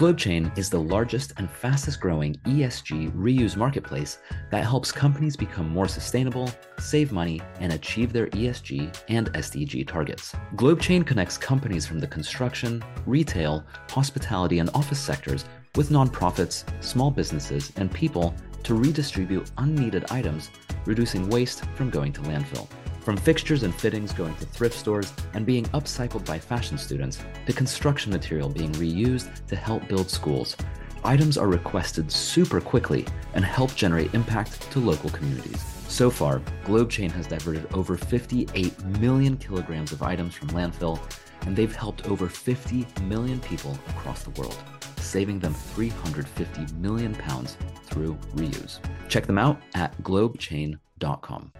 [0.00, 4.16] GlobeChain is the largest and fastest growing ESG reuse marketplace
[4.50, 10.34] that helps companies become more sustainable, save money, and achieve their ESG and SDG targets.
[10.56, 15.44] GlobeChain connects companies from the construction, retail, hospitality, and office sectors
[15.74, 20.50] with nonprofits, small businesses, and people to redistribute unneeded items,
[20.86, 22.66] reducing waste from going to landfill.
[23.00, 27.52] From fixtures and fittings going to thrift stores and being upcycled by fashion students, to
[27.52, 30.54] construction material being reused to help build schools,
[31.02, 35.62] items are requested super quickly and help generate impact to local communities.
[35.88, 41.00] So far, GlobeChain has diverted over 58 million kilograms of items from landfill,
[41.46, 44.56] and they've helped over 50 million people across the world,
[44.98, 48.78] saving them 350 million pounds through reuse.
[49.08, 51.52] Check them out at globechain.com.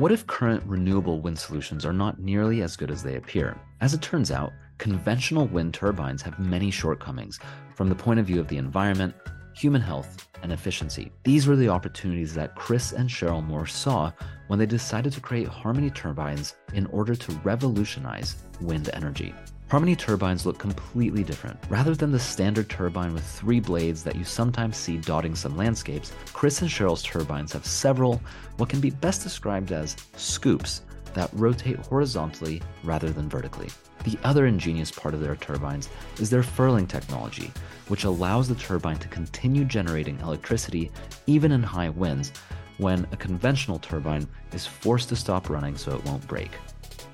[0.00, 3.60] What if current renewable wind solutions are not nearly as good as they appear?
[3.82, 7.38] As it turns out, conventional wind turbines have many shortcomings
[7.74, 9.14] from the point of view of the environment,
[9.54, 11.12] human health, and efficiency.
[11.24, 14.10] These were the opportunities that Chris and Cheryl Moore saw
[14.46, 19.34] when they decided to create Harmony turbines in order to revolutionize wind energy.
[19.70, 21.56] Harmony turbines look completely different.
[21.68, 26.12] Rather than the standard turbine with three blades that you sometimes see dotting some landscapes,
[26.32, 28.20] Chris and Cheryl's turbines have several,
[28.56, 30.82] what can be best described as scoops,
[31.14, 33.68] that rotate horizontally rather than vertically.
[34.02, 37.52] The other ingenious part of their turbines is their furling technology,
[37.86, 40.90] which allows the turbine to continue generating electricity
[41.28, 42.32] even in high winds
[42.78, 46.50] when a conventional turbine is forced to stop running so it won't break.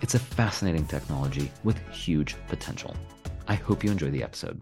[0.02, 2.94] It's a fascinating technology with huge potential.
[3.48, 4.60] I hope you enjoy the episode.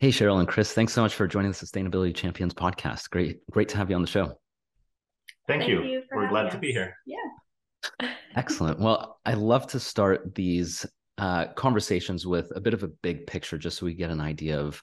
[0.00, 3.10] Hey, Cheryl and Chris, thanks so much for joining the Sustainability Champions podcast.
[3.10, 4.28] Great, great to have you on the show.
[5.46, 5.82] Thank, Thank you.
[5.82, 6.54] you We're glad us.
[6.54, 6.96] to be here.
[7.06, 8.08] Yeah.
[8.34, 8.78] Excellent.
[8.80, 10.86] Well, I love to start these
[11.20, 14.58] uh, conversations with a bit of a big picture, just so we get an idea
[14.58, 14.82] of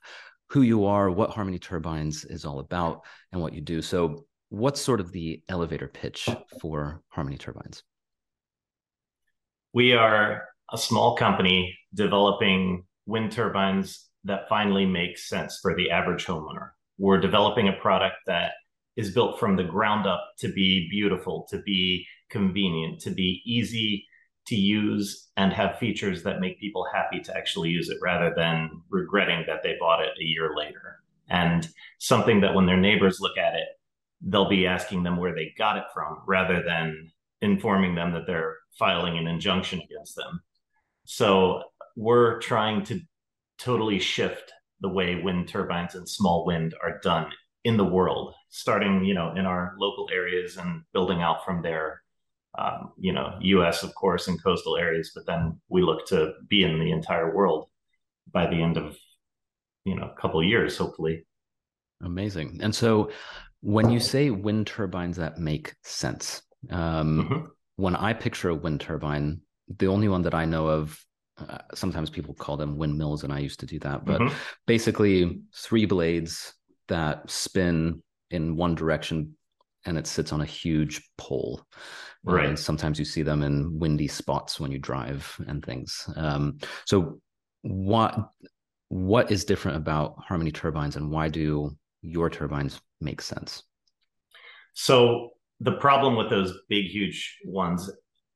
[0.51, 3.81] who you are, what Harmony Turbines is all about, and what you do.
[3.81, 6.29] So, what's sort of the elevator pitch
[6.61, 7.81] for Harmony Turbines?
[9.73, 16.27] We are a small company developing wind turbines that finally make sense for the average
[16.27, 16.69] homeowner.
[16.99, 18.51] We're developing a product that
[18.95, 24.06] is built from the ground up to be beautiful, to be convenient, to be easy
[24.47, 28.69] to use and have features that make people happy to actually use it rather than
[28.89, 30.99] regretting that they bought it a year later.
[31.29, 31.67] And
[31.99, 33.67] something that when their neighbors look at it,
[34.21, 38.55] they'll be asking them where they got it from rather than informing them that they're
[38.79, 40.41] filing an injunction against them.
[41.05, 41.63] So
[41.95, 43.01] we're trying to
[43.57, 47.31] totally shift the way wind turbines and small wind are done
[47.63, 52.01] in the world, starting, you know, in our local areas and building out from there
[52.57, 53.83] um, you know, U.S.
[53.83, 57.67] of course in coastal areas, but then we look to be in the entire world
[58.31, 58.97] by the end of
[59.85, 61.25] you know a couple years, hopefully.
[62.03, 62.59] Amazing.
[62.61, 63.11] And so,
[63.61, 67.45] when you say wind turbines that make sense, um, mm-hmm.
[67.75, 69.41] when I picture a wind turbine,
[69.77, 70.99] the only one that I know of
[71.37, 74.33] uh, sometimes people call them windmills and i used to do that but mm-hmm.
[74.65, 76.51] basically three blades
[76.87, 78.01] that spin
[78.31, 79.35] in one direction
[79.85, 81.63] and it sits on a huge pole
[82.33, 82.49] Right.
[82.49, 86.09] And sometimes you see them in windy spots when you drive and things.
[86.15, 87.19] Um, so
[87.61, 88.31] what
[88.89, 93.63] what is different about Harmony turbines and why do your turbines make sense?
[94.73, 97.89] So the problem with those big, huge ones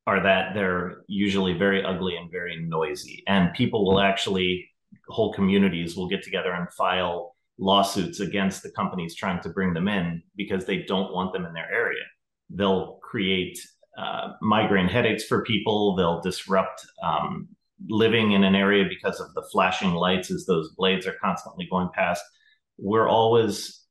[0.08, 3.24] are that they're usually very ugly and very noisy.
[3.28, 4.70] And people will actually,
[5.08, 9.88] whole communities will get together and file lawsuits against the companies trying to bring them
[9.88, 12.04] in because they don't want them in their area.
[12.50, 13.60] They'll create
[13.98, 15.96] uh, migraine headaches for people.
[15.96, 17.50] They'll disrupt um,
[17.90, 21.90] living in an area because of the flashing lights as those blades are constantly going
[21.94, 22.24] past.
[22.78, 23.82] We're always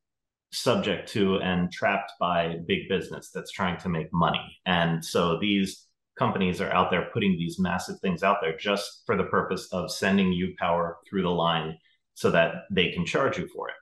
[0.53, 4.59] subject to and trapped by big business that's trying to make money.
[4.67, 5.87] And so these
[6.19, 9.91] companies are out there putting these massive things out there just for the purpose of
[9.93, 11.79] sending you power through the line
[12.15, 13.75] so that they can charge you for it.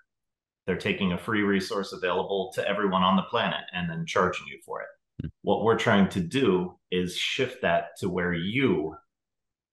[0.67, 4.59] They're taking a free resource available to everyone on the planet and then charging you
[4.65, 4.89] for it.
[5.43, 8.97] What we're trying to do is shift that to where you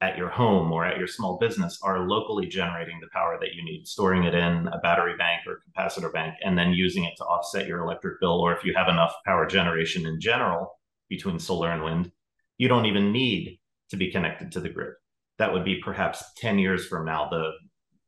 [0.01, 3.63] at your home or at your small business are locally generating the power that you
[3.63, 7.23] need, storing it in a battery bank or capacitor bank, and then using it to
[7.23, 8.39] offset your electric bill.
[8.39, 10.71] Or if you have enough power generation in general
[11.09, 12.11] between solar and wind,
[12.57, 13.59] you don't even need
[13.89, 14.93] to be connected to the grid.
[15.37, 17.51] That would be perhaps 10 years from now, the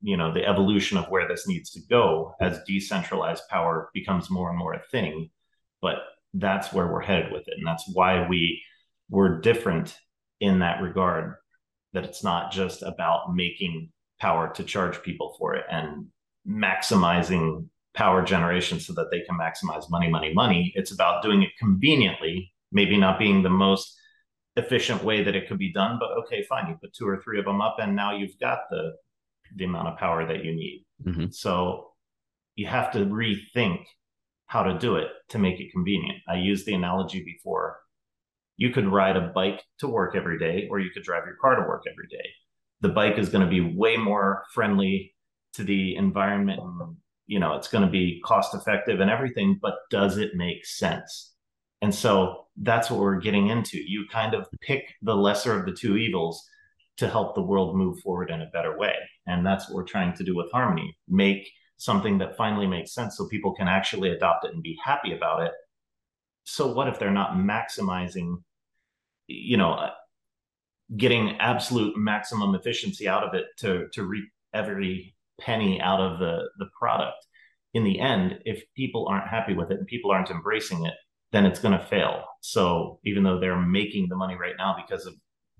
[0.01, 4.49] you know the evolution of where this needs to go as decentralized power becomes more
[4.49, 5.29] and more a thing
[5.81, 5.97] but
[6.39, 7.55] that's where we're headed with it.
[7.57, 8.61] And that's why we
[9.09, 9.97] we're different
[10.39, 11.35] in that regard
[11.93, 13.89] that it's not just about making
[14.19, 16.07] power to charge people for it and
[16.47, 20.71] maximizing power generation so that they can maximize money money money.
[20.75, 23.97] It's about doing it conveniently maybe not being the most
[24.57, 27.37] efficient way that it could be done but okay fine you put two or three
[27.37, 28.91] of them up and now you've got the
[29.55, 30.83] the amount of power that you need.
[31.05, 31.27] Mm-hmm.
[31.29, 31.91] so
[32.55, 33.85] you have to rethink
[34.47, 36.17] how to do it to make it convenient.
[36.27, 37.79] I used the analogy before.
[38.55, 41.55] You could ride a bike to work every day or you could drive your car
[41.55, 42.27] to work every day.
[42.81, 45.13] The bike is going to be way more friendly
[45.53, 49.75] to the environment and you know it's going to be cost effective and everything but
[49.89, 51.33] does it make sense?
[51.81, 53.77] And so that's what we're getting into.
[53.77, 56.43] You kind of pick the lesser of the two evils
[56.97, 58.95] to help the world move forward in a better way.
[59.27, 60.97] And that's what we're trying to do with Harmony.
[61.07, 61.47] Make
[61.77, 65.43] something that finally makes sense so people can actually adopt it and be happy about
[65.43, 65.51] it.
[66.43, 68.41] So, what if they're not maximizing,
[69.27, 69.89] you know,
[70.95, 76.49] getting absolute maximum efficiency out of it to, to reap every penny out of the,
[76.57, 77.17] the product?
[77.73, 80.93] In the end, if people aren't happy with it and people aren't embracing it,
[81.31, 82.23] then it's going to fail.
[82.41, 85.13] So even though they're making the money right now because of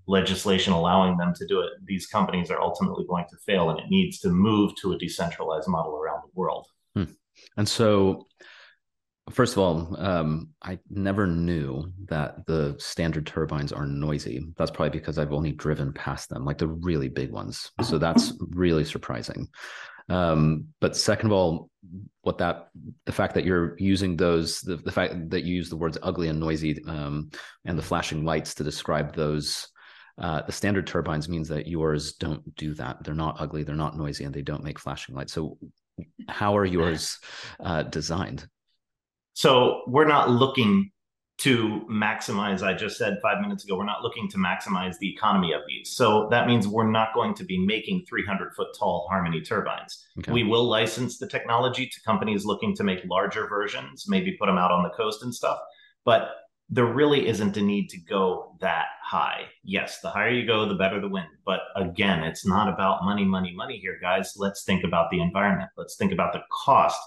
[0.08, 3.86] legislation allowing them to do it, these companies are ultimately going to fail, and it
[3.88, 6.66] needs to move to a decentralized model around the world.
[6.94, 7.04] Hmm.
[7.56, 8.26] And so,
[9.30, 14.44] first of all, um, I never knew that the standard turbines are noisy.
[14.56, 17.70] That's probably because I've only driven past them, like the really big ones.
[17.82, 19.48] So that's really surprising.
[20.08, 21.70] Um, but second of all,
[22.22, 22.68] what that
[23.06, 26.28] the fact that you're using those the, the fact that you use the words ugly
[26.28, 27.30] and noisy um,
[27.64, 29.68] and the flashing lights to describe those
[30.18, 33.04] uh, the standard turbines means that yours don't do that.
[33.04, 35.32] They're not ugly, they're not noisy, and they don't make flashing lights.
[35.32, 35.58] So,
[36.28, 37.18] how are yours
[37.60, 38.48] uh, designed?
[39.34, 40.90] So, we're not looking
[41.38, 45.52] to maximize i just said five minutes ago we're not looking to maximize the economy
[45.52, 49.40] of these so that means we're not going to be making 300 foot tall harmony
[49.40, 50.32] turbines okay.
[50.32, 54.58] we will license the technology to companies looking to make larger versions maybe put them
[54.58, 55.58] out on the coast and stuff
[56.04, 56.30] but
[56.70, 60.74] there really isn't a need to go that high yes the higher you go the
[60.74, 64.84] better the wind but again it's not about money money money here guys let's think
[64.84, 67.00] about the environment let's think about the cost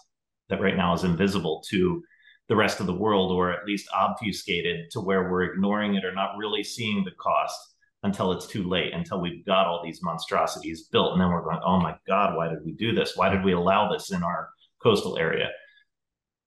[0.50, 2.04] that right now is invisible to
[2.52, 6.14] the rest of the world, or at least obfuscated to where we're ignoring it or
[6.14, 7.58] not really seeing the cost
[8.04, 11.14] until it's too late, until we've got all these monstrosities built.
[11.14, 13.14] And then we're going, oh my God, why did we do this?
[13.16, 14.50] Why did we allow this in our
[14.84, 15.50] coastal area?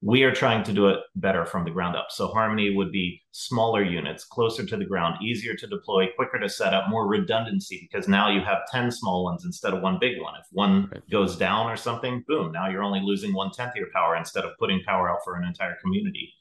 [0.05, 2.09] We are trying to do it better from the ground up.
[2.11, 6.49] So Harmony would be smaller units, closer to the ground, easier to deploy, quicker to
[6.49, 10.21] set up, more redundancy because now you have 10 small ones instead of one big
[10.21, 10.35] one.
[10.39, 11.11] If one right.
[11.11, 14.45] goes down or something, boom, now you're only losing one tenth of your power instead
[14.45, 16.35] of putting power out for an entire community.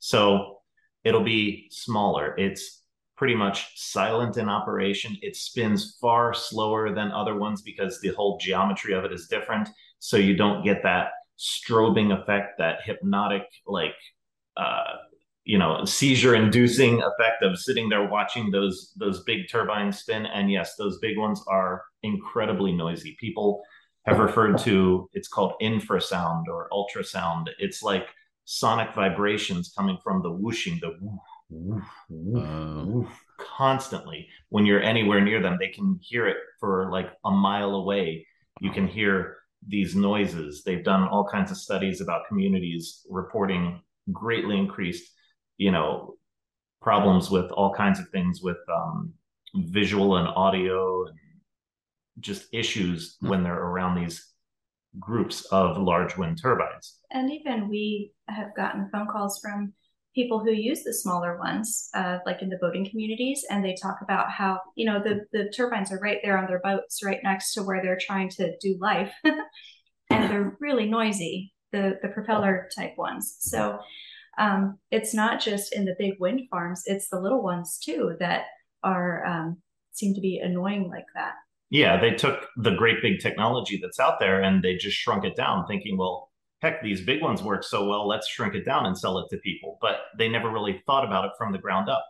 [0.00, 0.58] So
[1.04, 2.34] it'll be smaller.
[2.36, 2.82] It's
[3.16, 5.16] pretty much silent in operation.
[5.22, 9.68] It spins far slower than other ones because the whole geometry of it is different.
[10.00, 13.94] So you don't get that strobing effect, that hypnotic, like,
[14.56, 14.96] uh,
[15.44, 20.26] you know, seizure inducing effect of sitting there watching those those big turbines spin.
[20.26, 23.16] And yes, those big ones are incredibly noisy.
[23.20, 23.62] People
[24.06, 27.46] have referred to it's called infrasound or ultrasound.
[27.58, 28.08] It's like
[28.44, 31.20] sonic vibrations coming from the whooshing, the woof,
[31.50, 32.84] woof, woof, uh.
[32.84, 33.08] woof,
[33.38, 34.28] constantly.
[34.48, 38.26] When you're anywhere near them, they can hear it for like a mile away.
[38.60, 40.62] You can hear these noises.
[40.64, 43.80] They've done all kinds of studies about communities reporting
[44.12, 45.12] greatly increased,
[45.56, 46.14] you know,
[46.80, 49.12] problems with all kinds of things with um,
[49.54, 51.18] visual and audio and
[52.20, 53.28] just issues mm-hmm.
[53.28, 54.32] when they're around these
[54.98, 56.98] groups of large wind turbines.
[57.10, 59.72] And even we have gotten phone calls from
[60.16, 63.98] people who use the smaller ones, uh, like in the boating communities, and they talk
[64.02, 67.52] about how you know the the turbines are right there on their boats, right next
[67.54, 71.52] to where they're trying to do life, and they're really noisy.
[71.70, 73.36] The the propeller type ones.
[73.40, 73.78] So
[74.38, 78.44] um, it's not just in the big wind farms; it's the little ones too that
[78.82, 79.58] are um,
[79.92, 81.34] seem to be annoying like that.
[81.70, 85.34] Yeah, they took the great big technology that's out there and they just shrunk it
[85.34, 86.30] down, thinking, well,
[86.66, 89.38] heck, these big ones work so well, let's shrink it down and sell it to
[89.38, 89.78] people.
[89.80, 92.04] But they never really thought about it from the ground up.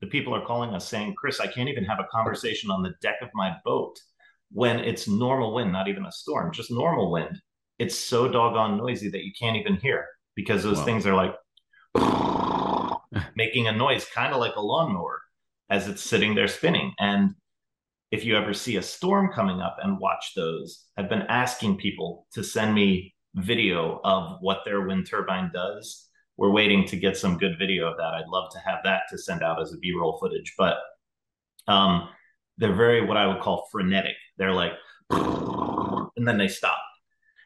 [0.00, 2.94] The people are calling us saying, Chris, I can't even have a conversation on the
[3.02, 3.98] deck of my boat
[4.52, 7.40] when it's normal wind, not even a storm, just normal wind.
[7.78, 10.84] It's so doggone noisy that you can't even hear because those wow.
[10.84, 11.34] things are like
[13.36, 15.20] making a noise, kind of like a lawnmower
[15.70, 16.92] as it's sitting there spinning.
[16.98, 17.34] And
[18.10, 22.26] if you ever see a storm coming up and watch those, I've been asking people
[22.32, 26.08] to send me video of what their wind turbine does.
[26.36, 28.14] We're waiting to get some good video of that.
[28.14, 30.76] I'd love to have that to send out as a B-roll footage, but
[31.66, 32.08] um,
[32.58, 34.16] they're very what I would call frenetic.
[34.36, 34.72] They're like,
[35.10, 36.80] and then they stop,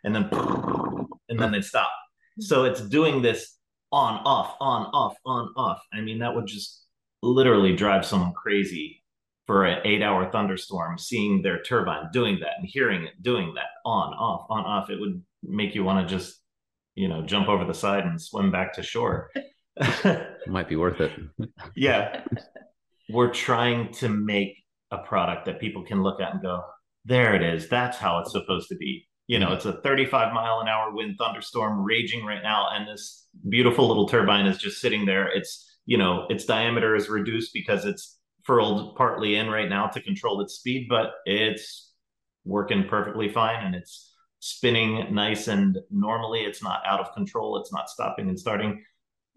[0.05, 0.29] and then
[1.29, 1.91] and then they stop.
[2.39, 3.57] So it's doing this
[3.93, 5.83] on off on off on off.
[5.93, 6.85] I mean, that would just
[7.23, 9.03] literally drive someone crazy
[9.47, 13.67] for an eight hour thunderstorm, seeing their turbine doing that and hearing it doing that
[13.85, 16.41] on, off, on, off, it would make you want to just,
[16.95, 19.31] you know, jump over the side and swim back to shore.
[20.47, 21.13] Might be worth it.
[21.77, 22.25] yeah.
[23.11, 24.57] We're trying to make
[24.91, 26.63] a product that people can look at and go,
[27.05, 27.69] there it is.
[27.69, 29.09] That's how it's supposed to be.
[29.27, 29.57] You know, mm.
[29.57, 32.69] it's a 35 mile an hour wind thunderstorm raging right now.
[32.73, 35.29] And this beautiful little turbine is just sitting there.
[35.29, 40.01] It's, you know, its diameter is reduced because it's furled partly in right now to
[40.01, 41.93] control its speed, but it's
[42.45, 44.12] working perfectly fine and it's
[44.43, 48.83] spinning nice and normally it's not out of control, it's not stopping and starting.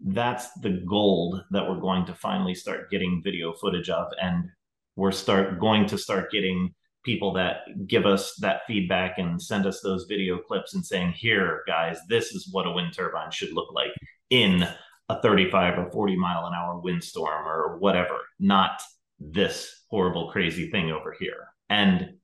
[0.00, 4.48] That's the gold that we're going to finally start getting video footage of and
[4.96, 9.80] we're start going to start getting people that give us that feedback and send us
[9.80, 13.72] those video clips and saying here guys this is what a wind turbine should look
[13.72, 13.92] like
[14.30, 14.66] in
[15.08, 18.80] a 35 or 40 mile an hour windstorm or whatever not
[19.18, 21.48] this horrible, crazy thing over here.
[21.68, 22.14] And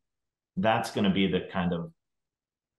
[0.57, 1.91] that's going to be the kind of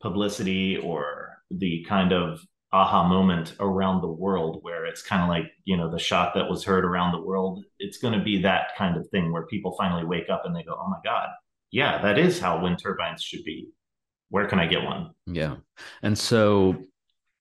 [0.03, 2.39] publicity or the kind of
[2.73, 6.49] aha moment around the world where it's kind of like, you know, the shot that
[6.49, 7.63] was heard around the world.
[7.79, 10.63] It's going to be that kind of thing where people finally wake up and they
[10.63, 11.29] go, oh my God,
[11.71, 13.69] yeah, that is how wind turbines should be.
[14.29, 15.11] Where can I get one?
[15.27, 15.55] Yeah.
[16.01, 16.75] And so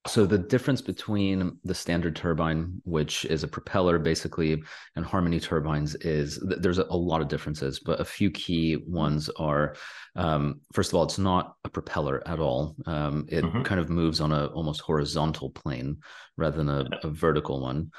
[0.08, 4.60] so the difference between the standard turbine which is a propeller basically
[4.96, 9.76] and harmony turbines is there's a lot of differences but a few key ones are
[10.16, 12.76] um, first of all it's not a propeller at all.
[12.86, 13.62] Um, it mm-hmm.
[13.62, 15.98] kind of moves on a almost horizontal plane
[16.36, 17.90] rather than a, a vertical one.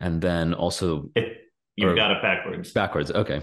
[0.00, 2.72] And then also it, you've got it backwards.
[2.72, 3.42] Backwards okay.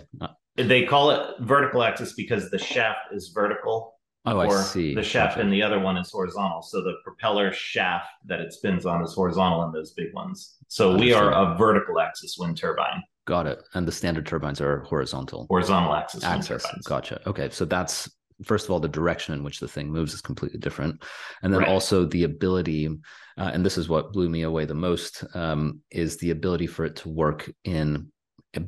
[0.55, 4.93] They call it vertical axis because the shaft is vertical Oh, I see.
[4.93, 5.41] The shaft gotcha.
[5.41, 6.61] and the other one is horizontal.
[6.61, 10.57] So the propeller shaft that it spins on is horizontal in those big ones.
[10.67, 13.01] So we are a vertical axis wind turbine.
[13.25, 13.63] Got it.
[13.73, 15.47] And the standard turbines are horizontal.
[15.49, 16.23] Horizontal axis.
[16.23, 16.65] Axis.
[16.83, 17.21] Gotcha.
[17.27, 17.49] Okay.
[17.49, 18.09] So that's
[18.43, 21.03] first of all the direction in which the thing moves is completely different,
[21.43, 21.69] and then right.
[21.69, 22.88] also the ability,
[23.38, 26.85] uh, and this is what blew me away the most, um, is the ability for
[26.85, 28.11] it to work in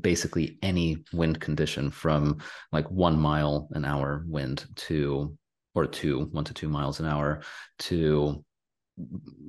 [0.01, 2.37] basically any wind condition from
[2.71, 5.35] like one mile an hour wind to
[5.73, 7.41] or two, one to two miles an hour
[7.79, 8.43] to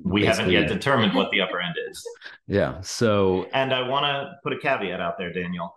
[0.03, 2.03] we haven't yet determined what the upper end is.
[2.45, 2.81] Yeah.
[2.81, 5.73] So and I want to put a caveat out there, Daniel.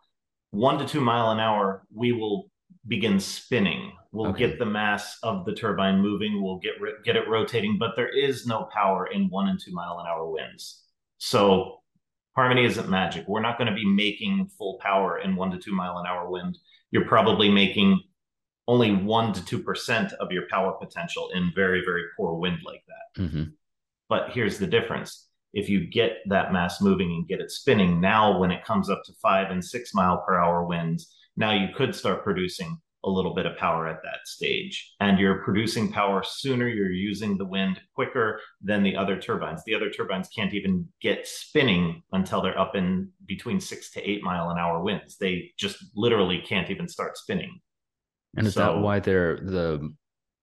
[0.50, 2.50] One to two mile an hour, we will
[2.88, 3.92] begin spinning.
[4.10, 4.48] We'll okay.
[4.48, 6.42] get the mass of the turbine moving.
[6.42, 6.72] We'll get
[7.04, 10.28] get it rotating, but there is no power in one and two mile an hour
[10.28, 10.82] winds.
[11.18, 11.82] So
[12.34, 13.26] harmony isn't magic.
[13.28, 16.28] We're not going to be making full power in one to two mile an hour
[16.28, 16.58] wind.
[16.90, 18.00] You're probably making
[18.68, 22.82] only one to two percent of your power potential in very very poor wind like
[22.88, 23.22] that.
[23.22, 23.44] Mm-hmm.
[24.08, 28.38] But here's the difference: if you get that mass moving and get it spinning, now
[28.38, 31.94] when it comes up to five and six mile per hour winds, now you could
[31.94, 34.94] start producing a little bit of power at that stage.
[35.00, 39.62] And you're producing power sooner, you're using the wind quicker than the other turbines.
[39.64, 44.24] The other turbines can't even get spinning until they're up in between six to eight
[44.24, 45.16] mile an hour winds.
[45.18, 47.60] They just literally can't even start spinning.
[48.36, 49.94] And is so, that why they're the?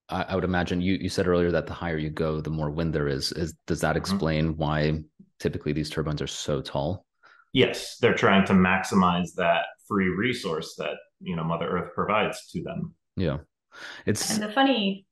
[0.10, 2.70] I, I, would imagine you you said earlier that the higher you go, the more
[2.70, 3.32] wind there is.
[3.34, 3.98] Is does that mm-hmm.
[3.98, 4.62] explain mm-hmm.
[4.62, 5.04] why
[5.40, 7.06] typically these turbines are so tall?
[7.54, 12.64] Yes, they're trying to maximize that free resource that you know Mother Earth provides to
[12.64, 12.94] them.
[13.16, 13.38] Yeah,
[14.06, 15.06] it's and the funny.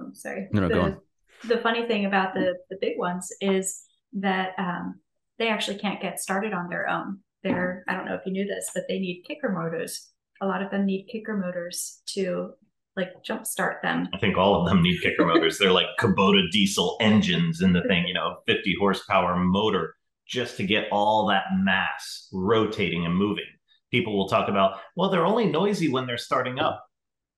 [0.00, 0.48] I'm sorry.
[0.52, 1.00] No, no, the, go on.
[1.46, 3.82] The funny thing about the the big ones is
[4.14, 5.00] that um,
[5.38, 7.18] they actually can't get started on their own.
[7.42, 10.62] They're I don't know if you knew this, but they need kicker motors a lot
[10.62, 12.52] of them need kicker motors to
[12.96, 14.08] like jumpstart them.
[14.12, 15.58] I think all of them need kicker motors.
[15.58, 19.94] They're like Kubota diesel engines in the thing, you know, 50 horsepower motor
[20.26, 23.44] just to get all that mass rotating and moving.
[23.90, 26.84] People will talk about, well, they're only noisy when they're starting up.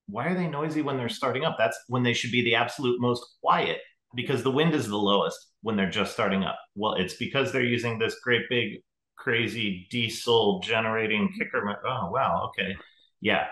[0.09, 1.57] Why are they noisy when they're starting up?
[1.59, 3.79] That's when they should be the absolute most quiet
[4.17, 6.59] because the wind is the lowest when they're just starting up.
[6.75, 8.83] Well, it's because they're using this great big
[9.17, 11.79] crazy diesel generating kicker.
[11.87, 12.49] Oh, wow.
[12.49, 12.75] Okay.
[13.21, 13.47] Yeah.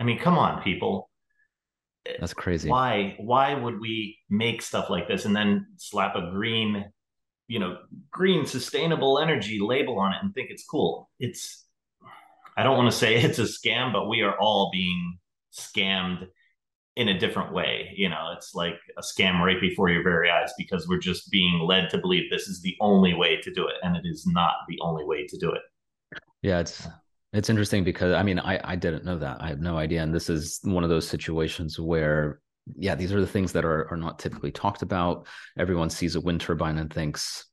[0.00, 1.10] I mean, come on, people.
[2.18, 2.68] That's crazy.
[2.68, 3.14] Why?
[3.18, 6.86] Why would we make stuff like this and then slap a green,
[7.46, 7.78] you know,
[8.10, 11.08] green sustainable energy label on it and think it's cool?
[11.20, 11.64] It's.
[12.56, 15.18] I don't want to say it's a scam, but we are all being
[15.56, 16.26] scammed
[16.96, 17.92] in a different way.
[17.96, 21.60] You know, it's like a scam right before your very eyes because we're just being
[21.60, 23.76] led to believe this is the only way to do it.
[23.82, 25.62] And it is not the only way to do it.
[26.42, 26.86] Yeah, it's
[27.32, 29.40] it's interesting because I mean I I didn't know that.
[29.40, 30.02] I have no idea.
[30.02, 32.40] And this is one of those situations where
[32.76, 35.26] yeah, these are the things that are are not typically talked about.
[35.58, 37.46] Everyone sees a wind turbine and thinks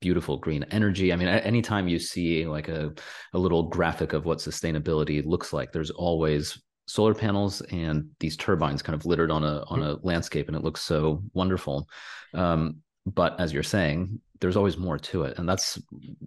[0.00, 1.12] beautiful green energy.
[1.12, 2.92] I mean, anytime you see like a,
[3.32, 8.82] a little graphic of what sustainability looks like, there's always solar panels and these turbines
[8.82, 11.88] kind of littered on a on a landscape, and it looks so wonderful.
[12.34, 15.80] Um, but as you're saying, there's always more to it, and that's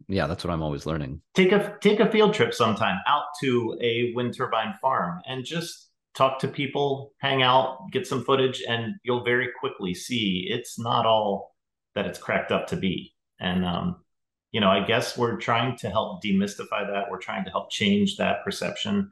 [0.07, 1.21] yeah, that's what I'm always learning.
[1.33, 5.89] Take a take a field trip sometime out to a wind turbine farm and just
[6.13, 11.05] talk to people, hang out, get some footage, and you'll very quickly see it's not
[11.05, 11.55] all
[11.95, 13.13] that it's cracked up to be.
[13.39, 13.97] And um,
[14.51, 17.05] you know, I guess we're trying to help demystify that.
[17.09, 19.11] We're trying to help change that perception.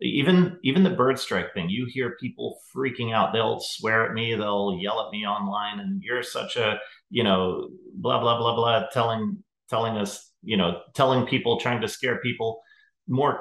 [0.00, 3.32] Even even the bird strike thing, you hear people freaking out.
[3.32, 6.78] They'll swear at me, they'll yell at me online, and you're such a
[7.10, 11.88] you know blah blah blah blah, telling telling us you know telling people trying to
[11.88, 12.62] scare people
[13.06, 13.40] more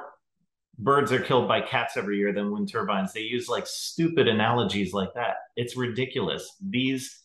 [0.80, 3.14] birds are killed by cats every year than wind turbines.
[3.14, 5.38] They use like stupid analogies like that.
[5.56, 6.56] It's ridiculous.
[6.62, 7.20] These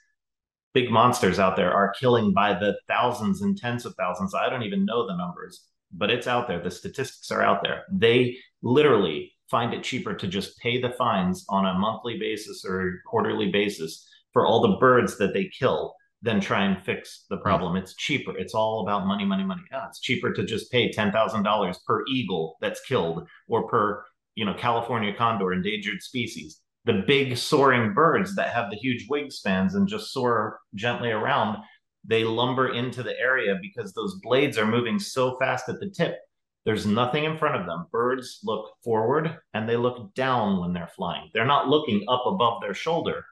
[0.73, 4.35] big monsters out there are killing by the thousands and tens of thousands.
[4.35, 6.63] I don't even know the numbers, but it's out there.
[6.63, 7.85] The statistics are out there.
[7.93, 13.01] They literally find it cheaper to just pay the fines on a monthly basis or
[13.07, 17.43] quarterly basis for all the birds that they kill than try and fix the hmm.
[17.43, 17.77] problem.
[17.77, 18.37] It's cheaper.
[18.37, 19.63] It's all about money, money, money.
[19.71, 24.05] Yeah, it's cheaper to just pay ten thousand dollars per eagle that's killed or per
[24.35, 29.75] you know California condor, endangered species the big soaring birds that have the huge wingspans
[29.75, 31.59] and just soar gently around,
[32.05, 36.17] they lumber into the area because those blades are moving so fast at the tip.
[36.65, 37.87] There's nothing in front of them.
[37.93, 41.31] Birds look forward and they look down when they're flying.
[41.33, 43.25] They're not looking up above their shoulder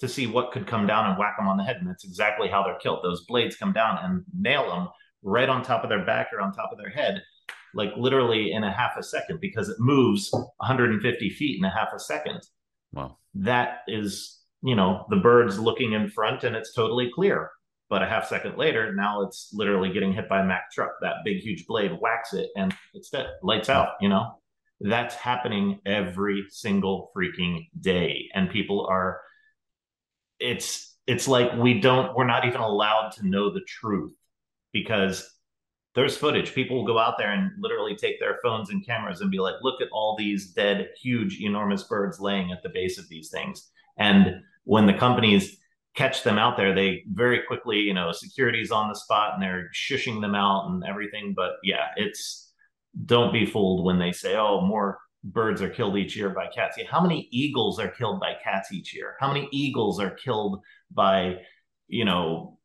[0.00, 1.76] to see what could come down and whack them on the head.
[1.76, 3.00] And that's exactly how they're killed.
[3.02, 4.88] Those blades come down and nail them
[5.22, 7.22] right on top of their back or on top of their head,
[7.74, 11.88] like literally in a half a second because it moves 150 feet in a half
[11.94, 12.40] a second.
[12.92, 13.16] Wow.
[13.34, 17.50] That is, you know, the bird's looking in front and it's totally clear.
[17.90, 20.92] But a half second later, now it's literally getting hit by a Mack truck.
[21.02, 24.38] That big, huge blade whacks it and it's dead, lights out, you know?
[24.80, 28.28] That's happening every single freaking day.
[28.34, 29.20] And people are,
[30.44, 34.12] it's, it's like we don't, we're not even allowed to know the truth
[34.72, 35.30] because
[35.94, 36.54] there's footage.
[36.54, 39.54] People will go out there and literally take their phones and cameras and be like,
[39.62, 43.70] look at all these dead, huge, enormous birds laying at the base of these things.
[43.96, 45.58] And when the companies
[45.94, 49.70] catch them out there, they very quickly, you know, security's on the spot and they're
[49.72, 51.32] shushing them out and everything.
[51.36, 52.52] But yeah, it's
[53.06, 56.76] don't be fooled when they say, oh, more birds are killed each year by cats.
[56.78, 59.16] Yeah, how many eagles are killed by cats each year?
[59.18, 60.60] How many eagles are killed
[60.92, 61.38] by,
[61.88, 62.58] you know,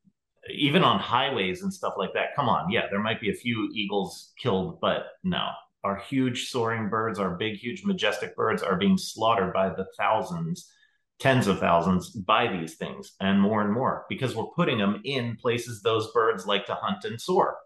[0.51, 2.35] even on highways and stuff like that.
[2.35, 5.49] Come on, yeah, there might be a few eagles killed, but no,
[5.83, 10.71] our huge soaring birds, our big, huge, majestic birds are being slaughtered by the thousands,
[11.19, 15.35] tens of thousands by these things, and more and more because we're putting them in
[15.35, 17.57] places those birds like to hunt and soar.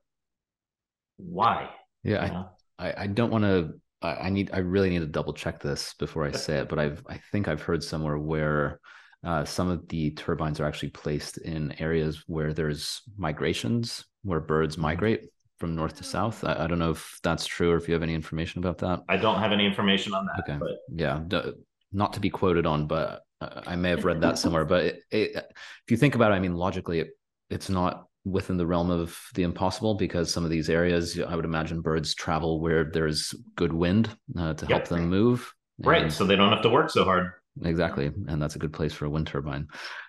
[1.17, 1.69] Why?
[2.03, 2.45] Yeah,
[2.79, 3.73] I, I, I don't want to.
[4.03, 4.51] I need.
[4.53, 7.03] I really need to double check this before I say it, but I've.
[7.07, 8.79] I think I've heard somewhere where
[9.23, 14.75] uh, some of the turbines are actually placed in areas where there's migrations, where birds
[14.75, 14.83] mm-hmm.
[14.83, 16.43] migrate from north to south.
[16.43, 19.01] I, I, don't know if that's true or if you have any information about that.
[19.07, 20.43] I don't have any information on that.
[20.43, 20.57] Okay.
[20.59, 20.79] But...
[20.93, 21.21] Yeah.
[21.25, 21.53] D-
[21.93, 24.65] not to be quoted on, but uh, I may have read that somewhere.
[24.65, 27.11] But it, it, if you think about it, I mean, logically, it,
[27.49, 31.45] it's not within the realm of the impossible because some of these areas, I would
[31.45, 35.53] imagine birds travel where there's good wind uh, to help them move.
[35.79, 36.03] Right.
[36.03, 36.13] And...
[36.13, 37.31] So they don't have to work so hard
[37.63, 39.67] exactly and that's a good place for a wind turbine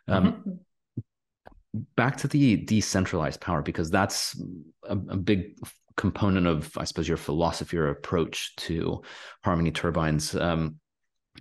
[0.09, 1.81] um, mm-hmm.
[1.97, 4.41] back to the decentralized power because that's
[4.85, 5.59] a, a, big
[5.97, 9.03] component of i suppose your philosophy or approach to
[9.45, 10.77] harmony turbines um,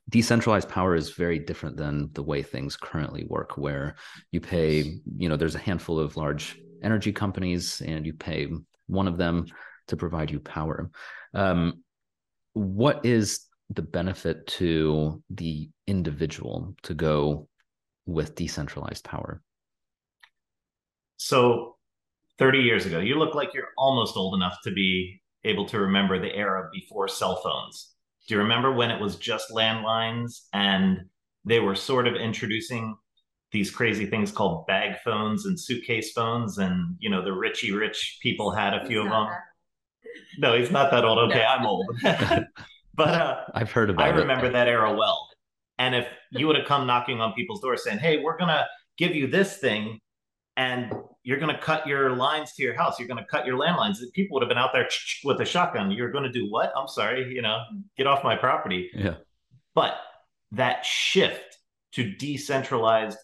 [0.10, 3.96] decentralized power is very different than the way things currently work where
[4.32, 8.48] you pay you know there's a handful of large energy companies and you pay
[8.88, 9.46] one of them
[9.88, 10.92] to provide you power
[11.34, 11.84] um,
[12.54, 17.48] what is the benefit to the individual to go
[18.06, 19.42] with decentralized power?
[21.18, 21.78] So,
[22.40, 26.20] 30 years ago, you look like you're almost old enough to be able to remember
[26.20, 27.93] the era before cell phones.
[28.28, 31.06] Do you remember when it was just landlines and
[31.46, 32.96] they were sort of introducing
[33.52, 38.18] these crazy things called bag phones and suitcase phones and you know the richy rich
[38.22, 39.28] people had a few of them.
[39.28, 39.42] That.
[40.40, 41.20] No, he's not that old.
[41.30, 41.46] Okay, no.
[41.46, 41.88] I'm old.
[42.96, 44.16] but uh, I've heard about I it.
[44.16, 45.30] remember that era well.
[45.78, 48.66] And if you would have come knocking on people's doors saying, "Hey, we're gonna
[48.98, 50.00] give you this thing,"
[50.58, 54.36] and you're gonna cut your lines to your house, you're gonna cut your landlines, people
[54.36, 54.88] would have been out there
[55.24, 55.92] with a shotgun.
[55.92, 56.72] You're gonna do what?
[56.76, 57.60] I'm sorry, you know,
[57.98, 58.90] get off my property.
[58.94, 59.16] Yeah.
[59.74, 59.96] But
[60.52, 61.58] that shift
[61.94, 63.18] to decentralized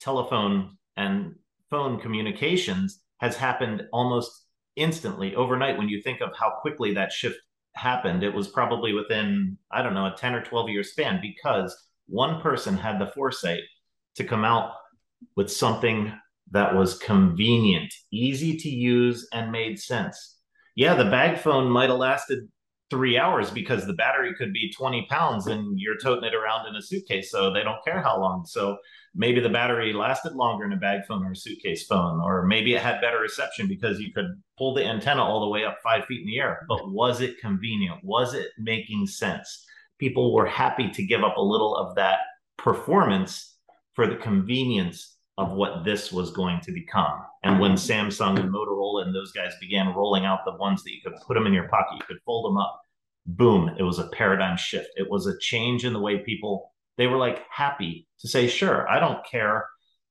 [0.00, 1.34] telephone and
[1.70, 7.38] phone communications has happened almost instantly overnight when you think of how quickly that shift
[7.74, 11.76] happened it was probably within i don't know a 10 or 12 year span because
[12.06, 13.62] one person had the foresight
[14.14, 14.72] to come out
[15.36, 16.12] with something
[16.54, 20.38] that was convenient easy to use and made sense
[20.74, 22.48] yeah the bag phone might have lasted
[22.90, 26.76] three hours because the battery could be 20 pounds and you're toting it around in
[26.76, 28.76] a suitcase so they don't care how long so
[29.14, 32.74] maybe the battery lasted longer in a bag phone or a suitcase phone, or maybe
[32.74, 34.26] it had better reception because you could
[34.58, 36.64] pull the antenna all the way up five feet in the air.
[36.68, 38.00] But was it convenient?
[38.02, 39.64] Was it making sense?
[39.98, 42.18] People were happy to give up a little of that
[42.58, 43.56] performance
[43.94, 47.22] for the convenience of what this was going to become.
[47.42, 48.08] And when mm-hmm.
[48.08, 51.34] Samsung and Motorola and those guys began rolling out the ones that you could put
[51.34, 52.80] them in your pocket, you could fold them up,
[53.26, 54.90] boom, it was a paradigm shift.
[54.96, 58.88] It was a change in the way people they were like happy to say, sure,
[58.88, 59.66] I don't care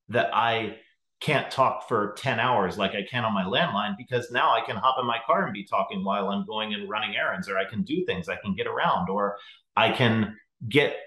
[0.10, 0.78] that I
[1.22, 4.76] can't talk for 10 hours like I can on my landline because now I can
[4.76, 7.64] hop in my car and be talking while I'm going and running errands, or I
[7.64, 9.38] can do things, I can get around, or
[9.78, 10.36] I can
[10.68, 10.98] get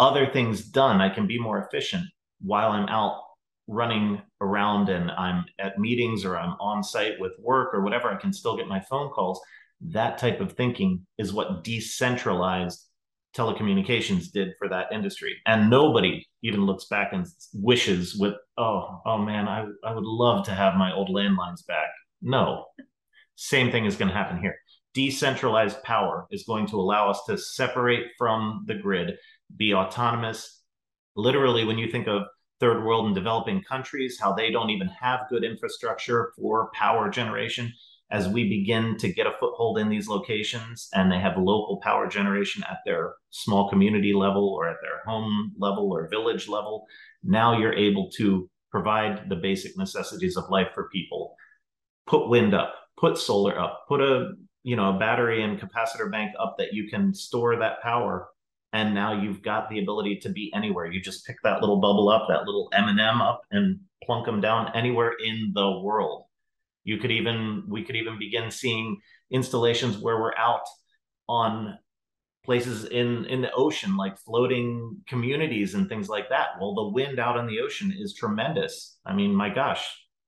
[0.00, 1.00] other things done.
[1.00, 2.06] I can be more efficient
[2.44, 3.20] while I'm out
[3.66, 8.08] running around and I'm at meetings or I'm on site with work or whatever.
[8.08, 9.40] I can still get my phone calls.
[9.80, 12.86] That type of thinking is what decentralized
[13.36, 15.36] telecommunications did for that industry.
[15.46, 20.44] And nobody even looks back and wishes with, oh, oh man, I, I would love
[20.46, 21.88] to have my old landlines back.
[22.22, 22.66] No.
[23.36, 24.56] Same thing is going to happen here.
[24.94, 29.16] Decentralized power is going to allow us to separate from the grid,
[29.56, 30.62] be autonomous.
[31.16, 32.22] Literally, when you think of
[32.60, 37.72] third world and developing countries, how they don't even have good infrastructure for power generation,
[38.10, 42.06] as we begin to get a foothold in these locations and they have local power
[42.06, 46.86] generation at their small community level or at their home level or village level,
[47.22, 51.34] now you're able to provide the basic necessities of life for people.
[52.06, 56.32] Put wind up, put solar up, put a you know a battery and capacitor bank
[56.38, 58.28] up that you can store that power
[58.74, 60.86] and now you've got the ability to be anywhere.
[60.86, 64.72] You just pick that little bubble up that little m&m up and plunk them down
[64.74, 66.24] anywhere in the world.
[66.82, 70.66] You could even we could even begin seeing installations where we're out
[71.28, 71.78] on
[72.44, 76.48] places in in the ocean like floating communities and things like that.
[76.60, 78.98] Well the wind out in the ocean is tremendous.
[79.06, 79.86] I mean my gosh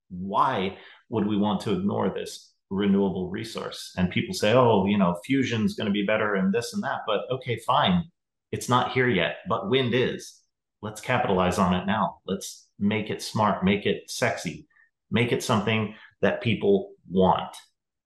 [0.09, 0.77] why
[1.09, 3.93] would we want to ignore this renewable resource?
[3.97, 7.01] And people say oh you know fusion's going to be better and this and that
[7.05, 8.09] but okay fine
[8.51, 10.39] it's not here yet but wind is
[10.81, 14.67] let's capitalize on it now let's make it smart make it sexy
[15.11, 17.55] make it something that people want.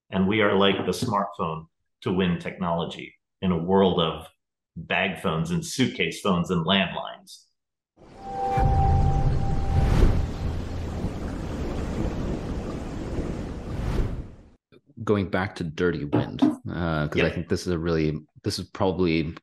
[0.09, 1.65] And we are like the smartphone
[2.01, 4.27] to wind technology in a world of
[4.75, 7.45] bag phones and suitcase phones and landlines.
[15.03, 17.31] Going back to dirty wind, because uh, yep.
[17.31, 19.35] I think this is a really, this is probably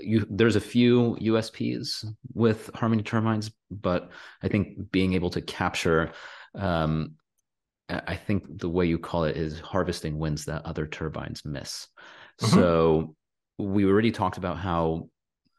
[0.00, 4.10] you there's a few USPs with Harmony turbines, but
[4.42, 6.12] I think being able to capture
[6.54, 7.16] um,
[7.88, 11.88] I think the way you call it is harvesting winds that other turbines miss.
[12.40, 12.54] Mm-hmm.
[12.54, 13.16] So
[13.58, 15.08] we already talked about how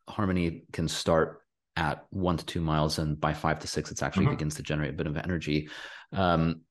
[0.10, 1.42] Harmony can start
[1.76, 4.36] at one to two miles, and by five to six, it actually mm-hmm.
[4.36, 5.70] begins to generate a bit of energy.
[6.12, 6.62] Um,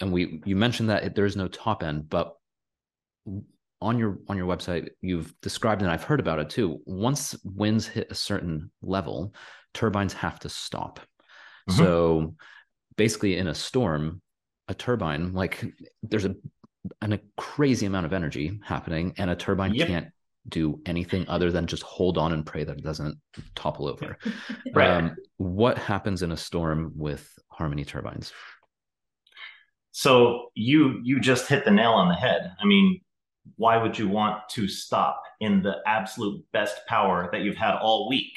[0.00, 2.36] and we you mentioned that it, there is no top end, but
[3.84, 6.80] on your on your website you've described and I've heard about it too.
[6.86, 9.34] Once winds hit a certain level,
[9.74, 11.00] turbines have to stop.
[11.68, 11.78] Mm-hmm.
[11.78, 12.34] So
[12.96, 14.22] basically, in a storm,
[14.68, 15.64] a turbine, like
[16.02, 16.34] there's a
[17.02, 19.88] an, a crazy amount of energy happening, and a turbine yep.
[19.88, 20.08] can't
[20.48, 23.18] do anything other than just hold on and pray that it doesn't
[23.54, 24.18] topple over.
[24.74, 24.90] right.
[24.90, 28.32] Um, what happens in a storm with Harmony turbines?
[29.92, 32.52] So you you just hit the nail on the head.
[32.60, 33.00] I mean,
[33.56, 38.08] why would you want to stop in the absolute best power that you've had all
[38.08, 38.32] week?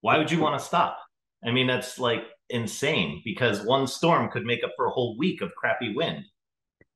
[0.00, 0.98] Why would you want to stop?
[1.44, 5.40] I mean, that's like insane because one storm could make up for a whole week
[5.40, 6.24] of crappy wind.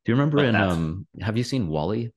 [0.04, 2.10] Do you remember but in um have you seen WALL-E?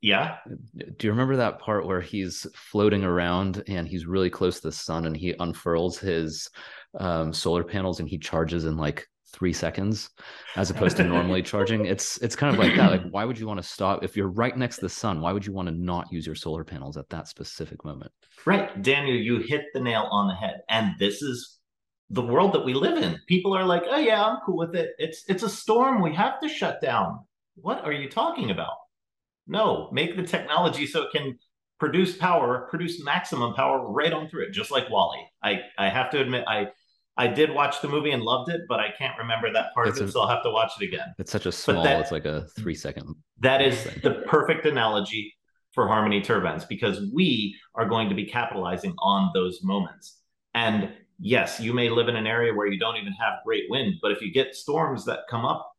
[0.00, 0.36] Yeah.
[0.76, 4.72] Do you remember that part where he's floating around and he's really close to the
[4.72, 6.48] sun and he unfurls his
[6.98, 10.10] um, solar panels and he charges in like three seconds
[10.56, 11.86] as opposed to normally charging.
[11.86, 12.90] It's it's kind of like that.
[12.90, 15.20] Like, why would you want to stop if you're right next to the sun?
[15.20, 18.12] Why would you want to not use your solar panels at that specific moment?
[18.44, 21.58] Right, Daniel, you hit the nail on the head, and this is
[22.10, 23.18] the world that we live in.
[23.26, 24.90] People are like, "Oh yeah, I'm cool with it.
[24.98, 26.02] It's it's a storm.
[26.02, 27.20] We have to shut down."
[27.56, 28.74] What are you talking about?
[29.46, 31.38] No, make the technology so it can
[31.78, 36.10] produce power, produce maximum power right on through it, just like WALL-E i i have
[36.10, 36.68] to admit, I
[37.20, 39.98] I did watch the movie and loved it, but I can't remember that part it's
[39.98, 41.14] of it, a, so I'll have to watch it again.
[41.18, 43.14] It's such a small, that, it's like a three second.
[43.40, 44.00] That is thing.
[44.02, 45.34] the perfect analogy
[45.74, 50.22] for Harmony turbines because we are going to be capitalizing on those moments.
[50.54, 53.96] And yes, you may live in an area where you don't even have great wind,
[54.00, 55.70] but if you get storms that come up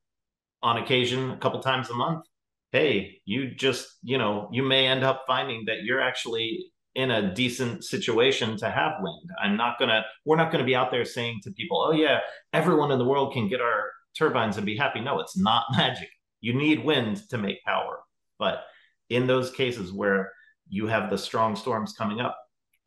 [0.62, 2.24] on occasion a couple times a month,
[2.72, 7.34] hey, you just, you know, you may end up finding that you're actually in a
[7.34, 9.30] decent situation to have wind.
[9.42, 12.20] I'm not gonna, we're not gonna be out there saying to people, oh yeah,
[12.54, 15.00] everyone in the world can get our turbines and be happy.
[15.00, 16.10] No, it's not magic.
[16.42, 18.00] You need wind to make power.
[18.40, 18.64] But
[19.10, 20.32] in those cases where
[20.68, 22.38] you have the strong storms coming up,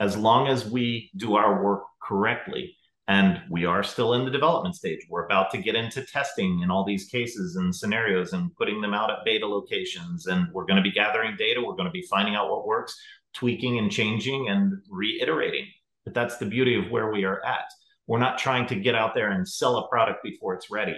[0.00, 4.74] as long as we do our work correctly, and we are still in the development
[4.74, 5.00] stage.
[5.10, 8.94] We're about to get into testing in all these cases and scenarios and putting them
[8.94, 10.26] out at beta locations.
[10.26, 11.60] And we're going to be gathering data.
[11.60, 12.98] We're going to be finding out what works
[13.34, 15.66] tweaking and changing and reiterating.
[16.04, 17.64] But that's the beauty of where we are at.
[18.06, 20.96] We're not trying to get out there and sell a product before it's ready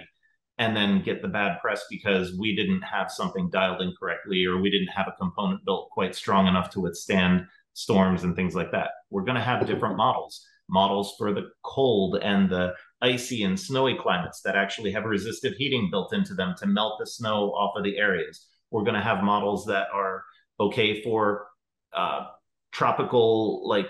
[0.57, 4.59] and then get the bad press because we didn't have something dialed in correctly or
[4.59, 8.71] we didn't have a component built quite strong enough to withstand storms and things like
[8.71, 8.89] that.
[9.09, 13.95] We're going to have different models, models for the cold and the icy and snowy
[14.01, 17.83] climates that actually have resistive heating built into them to melt the snow off of
[17.83, 18.47] the areas.
[18.71, 20.23] We're going to have models that are
[20.59, 21.45] okay for
[21.93, 22.27] uh,
[22.71, 23.87] tropical like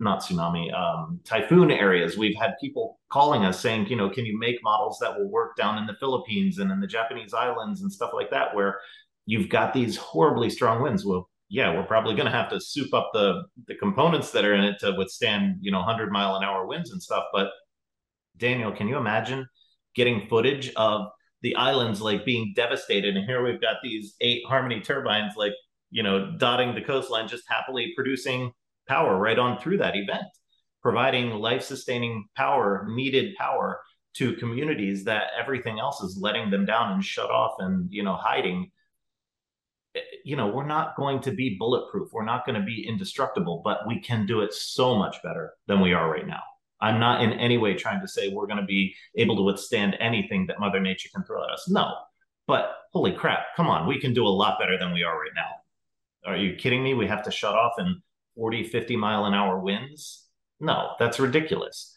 [0.00, 2.16] not tsunami um, typhoon areas.
[2.16, 5.56] We've had people calling us saying you know can you make models that will work
[5.56, 8.78] down in the philippines and in the japanese islands and stuff like that where
[9.24, 11.04] you've got these horribly strong winds?
[11.04, 14.54] Well yeah we're probably going to have to soup up the the components that are
[14.54, 17.48] in it to withstand you know 100 mile an hour winds and stuff but
[18.36, 19.46] daniel can you imagine
[19.94, 21.08] getting footage of
[21.42, 23.16] the islands like being devastated?
[23.16, 25.52] And here we've got these eight harmony turbines like
[25.90, 28.52] you know, dotting the coastline, just happily producing
[28.88, 30.26] power right on through that event,
[30.82, 33.80] providing life sustaining power, needed power
[34.14, 38.14] to communities that everything else is letting them down and shut off and, you know,
[38.14, 38.70] hiding.
[39.94, 42.10] Eh, you know, we're not going to be bulletproof.
[42.12, 45.80] We're not going to be indestructible, but we can do it so much better than
[45.80, 46.42] we are right now.
[46.80, 49.96] I'm not in any way trying to say we're going to be able to withstand
[50.00, 51.68] anything that Mother Nature can throw at us.
[51.68, 51.92] No.
[52.46, 55.32] But holy crap, come on, we can do a lot better than we are right
[55.34, 55.48] now
[56.28, 56.94] are you kidding me?
[56.94, 58.00] We have to shut off in
[58.36, 60.26] 40, 50 mile an hour winds?
[60.60, 61.94] No, that's ridiculous.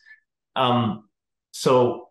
[0.55, 1.09] Um,
[1.51, 2.09] so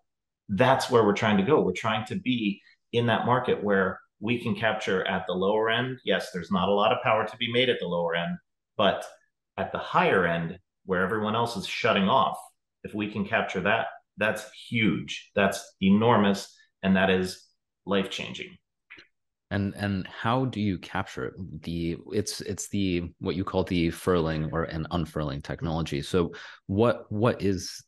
[0.49, 1.61] that's where we're trying to go.
[1.61, 2.61] We're trying to be
[2.93, 5.99] in that market where we can capture at the lower end.
[6.05, 8.37] Yes, there's not a lot of power to be made at the lower end,
[8.77, 9.05] but
[9.57, 12.39] at the higher end, where everyone else is shutting off,
[12.83, 15.31] if we can capture that, that's huge.
[15.35, 16.55] That's enormous.
[16.83, 17.47] And that is
[17.87, 18.57] life changing
[19.51, 23.91] and and how do you capture it the it's it's the what you call the
[23.91, 26.03] furling or an unfurling technology.
[26.03, 26.33] So
[26.67, 27.85] what what is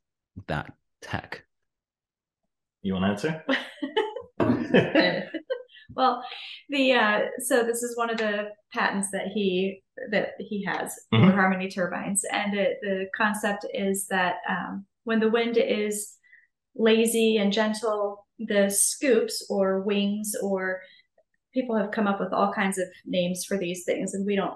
[0.48, 1.44] that tech?
[2.82, 3.42] You want to
[4.40, 5.28] answer?
[5.94, 6.24] Well
[6.70, 11.26] the uh so this is one of the patents that he that he has mm-hmm.
[11.26, 12.24] for harmony turbines.
[12.30, 16.16] And it, the concept is that um, when the wind is
[16.74, 20.80] lazy and gentle the scoops or wings or
[21.52, 24.54] people have come up with all kinds of names for these things, and we don't.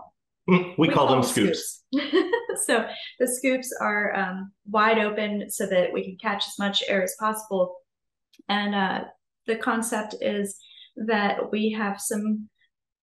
[0.49, 1.83] We, we call, call, them scoops.
[1.93, 2.17] scoops.
[2.67, 2.87] so
[3.19, 7.17] the scoops are um, wide open so that we can catch as much air as
[7.19, 7.77] possible.
[8.49, 9.05] And uh,
[9.47, 10.57] the concept is
[10.97, 12.49] that we have some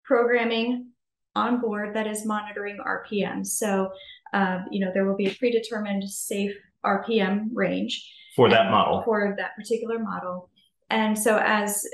[0.04, 0.88] programming
[1.34, 3.46] on board that is monitoring RPM.
[3.46, 3.90] So,
[4.32, 9.34] uh, you know, there will be a predetermined safe RPM range for that model, for
[9.38, 10.50] that particular model.
[10.90, 11.84] And so, as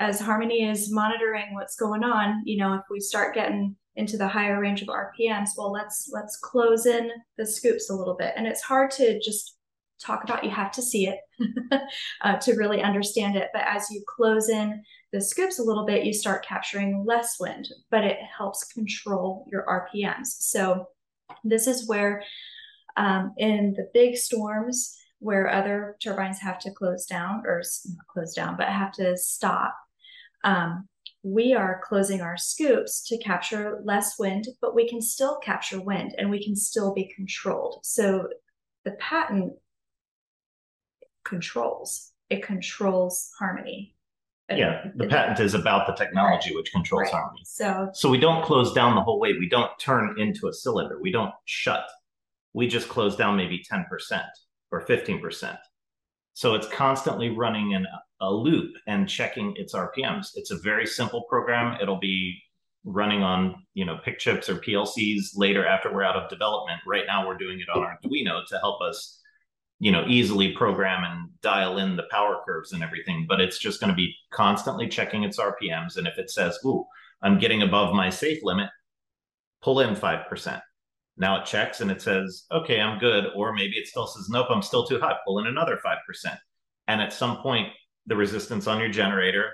[0.00, 4.28] as Harmony is monitoring what's going on, you know, if we start getting into the
[4.28, 8.32] higher range of RPMs, well, let's let's close in the scoops a little bit.
[8.36, 9.56] And it's hard to just
[10.00, 10.44] talk about.
[10.44, 11.18] You have to see it
[12.22, 13.48] uh, to really understand it.
[13.52, 14.82] But as you close in
[15.12, 19.64] the scoops a little bit, you start capturing less wind, but it helps control your
[19.66, 20.26] RPMs.
[20.26, 20.86] So
[21.42, 22.22] this is where
[22.96, 28.34] um, in the big storms where other turbines have to close down or not close
[28.34, 29.74] down, but have to stop
[30.44, 30.88] um,
[31.22, 36.14] we are closing our scoops to capture less wind, but we can still capture wind
[36.16, 37.80] and we can still be controlled.
[37.82, 38.28] So
[38.84, 39.54] the patent
[41.24, 43.94] controls it controls harmony.
[44.50, 47.12] Yeah, the patent is about the technology which controls Right.
[47.12, 47.40] harmony.
[47.44, 49.32] So So we don't close down the whole way.
[49.32, 51.00] We don't turn into a cylinder.
[51.00, 51.84] We don't shut.
[52.54, 54.24] We just close down maybe 10%
[54.70, 55.58] or 15%.
[56.38, 57.84] So it's constantly running in
[58.20, 60.28] a loop and checking its RPMs.
[60.36, 61.76] It's a very simple program.
[61.82, 62.40] It'll be
[62.84, 66.78] running on, you know, PIC chips or PLCs later after we're out of development.
[66.86, 69.20] Right now we're doing it on Arduino to help us,
[69.80, 73.26] you know, easily program and dial in the power curves and everything.
[73.28, 75.96] But it's just going to be constantly checking its RPMs.
[75.96, 76.86] And if it says, ooh,
[77.20, 78.70] I'm getting above my safe limit,
[79.60, 80.60] pull in 5%.
[81.18, 83.26] Now it checks and it says, okay, I'm good.
[83.34, 85.96] Or maybe it still says, nope, I'm still too high, pull in another 5%.
[86.86, 87.68] And at some point,
[88.06, 89.50] the resistance on your generator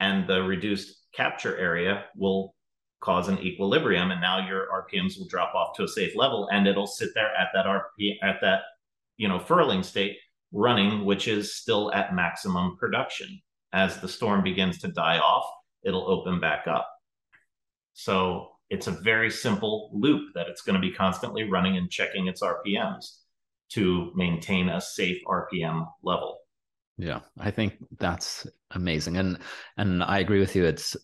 [0.00, 2.54] and the reduced capture area will
[3.00, 4.10] cause an equilibrium.
[4.10, 7.32] And now your RPMs will drop off to a safe level and it'll sit there
[7.34, 8.62] at that RP at that,
[9.16, 10.16] you know, furling state
[10.52, 13.40] running, which is still at maximum production.
[13.72, 15.46] As the storm begins to die off,
[15.84, 16.88] it'll open back up.
[17.92, 22.26] So it's a very simple loop that it's going to be constantly running and checking
[22.26, 23.20] its RPMs
[23.70, 26.38] to maintain a safe RPM level.
[26.98, 29.38] Yeah, I think that's amazing, and
[29.76, 30.64] and I agree with you.
[30.64, 30.96] It's,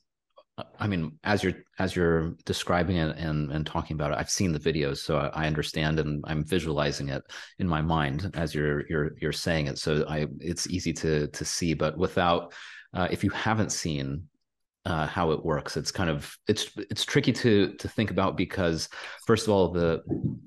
[0.78, 4.52] I mean, as you're as you're describing it and and talking about it, I've seen
[4.52, 7.22] the videos, so I, understand and I'm visualizing it
[7.58, 9.78] in my mind as you're you're you're saying it.
[9.78, 12.52] So I, it's easy to to see, but without,
[12.94, 14.28] uh, if you haven't seen
[14.84, 15.76] uh, how it works.
[15.76, 18.88] It's kind of it's it's tricky to to think about because
[19.26, 20.02] first of all, the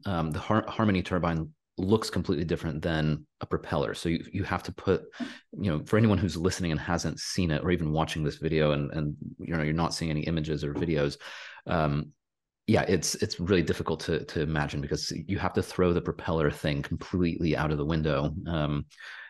[0.06, 3.94] um, the har- Harmony turbine looks completely different than a propeller.
[3.94, 5.04] So you you have to put,
[5.52, 8.72] you know, for anyone who's listening and hasn't seen it or even watching this video
[8.72, 11.18] and and you know you're not seeing any images or videos.
[11.68, 12.12] Um,
[12.66, 16.50] yeah, it's it's really difficult to to imagine because you have to throw the propeller
[16.50, 18.34] thing completely out of the window.
[18.48, 18.86] Um,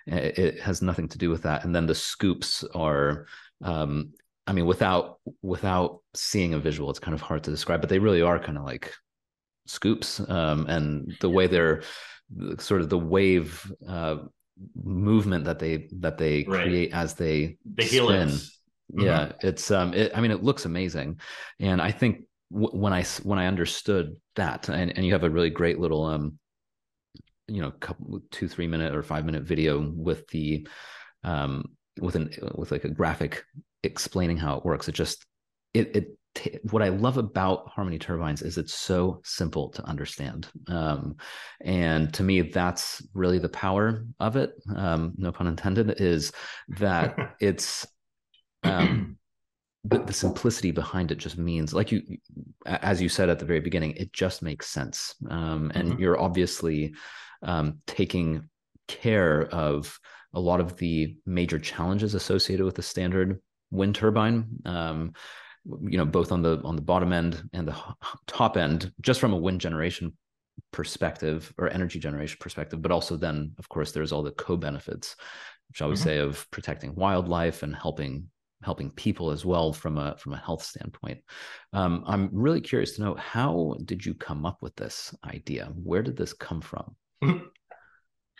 [0.05, 3.25] it, it has nothing to do with that, and then the scoops are
[3.63, 4.11] um,
[4.45, 7.99] I mean, without without seeing a visual, it's kind of hard to describe, but they
[7.99, 8.93] really are kind of like
[9.67, 11.84] scoops, um, and the way they're
[12.60, 14.17] sort of the wave uh,
[14.75, 16.62] movement that they that they Right.
[16.62, 18.49] create as they The spin.
[18.93, 19.06] Mhm.
[19.06, 21.19] Yeah, it's um, it, I mean, it looks amazing,
[21.60, 25.49] and I think w- I when I understood that, and and you have a really
[25.49, 26.38] great little um,
[27.47, 30.67] you know, couple two three minute or five minute video with the
[31.23, 31.65] um
[31.99, 33.43] with an with like a graphic
[33.84, 34.88] explaining how it works.
[34.88, 35.26] It just
[35.74, 40.48] it it t- what I love about Harmony turbines is it's so simple to understand,
[40.67, 41.15] um,
[41.62, 44.54] and to me that's really the power of it.
[44.76, 46.02] Um, no pun intended.
[46.02, 46.32] Is
[46.69, 47.86] that it's
[48.63, 49.17] um,
[49.86, 52.02] the, the simplicity behind it just means like you
[52.65, 56.00] as you said at the very beginning it just makes sense um, and Mhm.
[56.00, 56.93] you're obviously
[57.41, 58.50] um, taking
[58.88, 60.00] care of
[60.34, 63.41] a lot of the major challenges associated with the standard
[63.73, 65.13] wind turbine um,
[65.65, 67.75] you know both on the on the bottom end and the
[68.27, 70.15] top end just from a wind generation
[70.71, 75.15] perspective or energy generation perspective but also then of course there's all the co-benefits
[75.73, 75.97] shall we Mhm.
[75.97, 78.29] say of protecting wildlife and helping
[78.63, 81.19] helping people as well from a from a health standpoint.
[81.73, 85.65] Um, i'm really curious to know how did you come up with this idea?
[85.75, 86.95] Where did this come from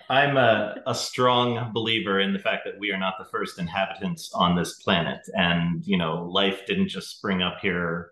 [0.10, 4.32] I'm a, a strong believer in the fact that we are not the first inhabitants
[4.34, 5.20] on this planet.
[5.34, 8.12] And, you know, life didn't just spring up here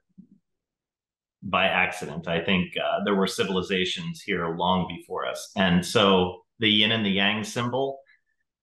[1.44, 2.28] by accident.
[2.28, 5.52] I think uh, there were civilizations here long before us.
[5.56, 8.00] And so the yin and the yang symbol,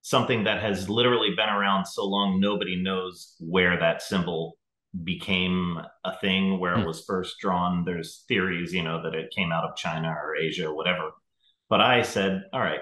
[0.03, 4.57] something that has literally been around so long, nobody knows where that symbol
[5.05, 6.87] became a thing, where it Hmm.
[6.87, 7.85] was first drawn.
[7.85, 11.11] There's theories, you know, that it came out of China or Asia or whatever.
[11.69, 12.81] But I said, all right,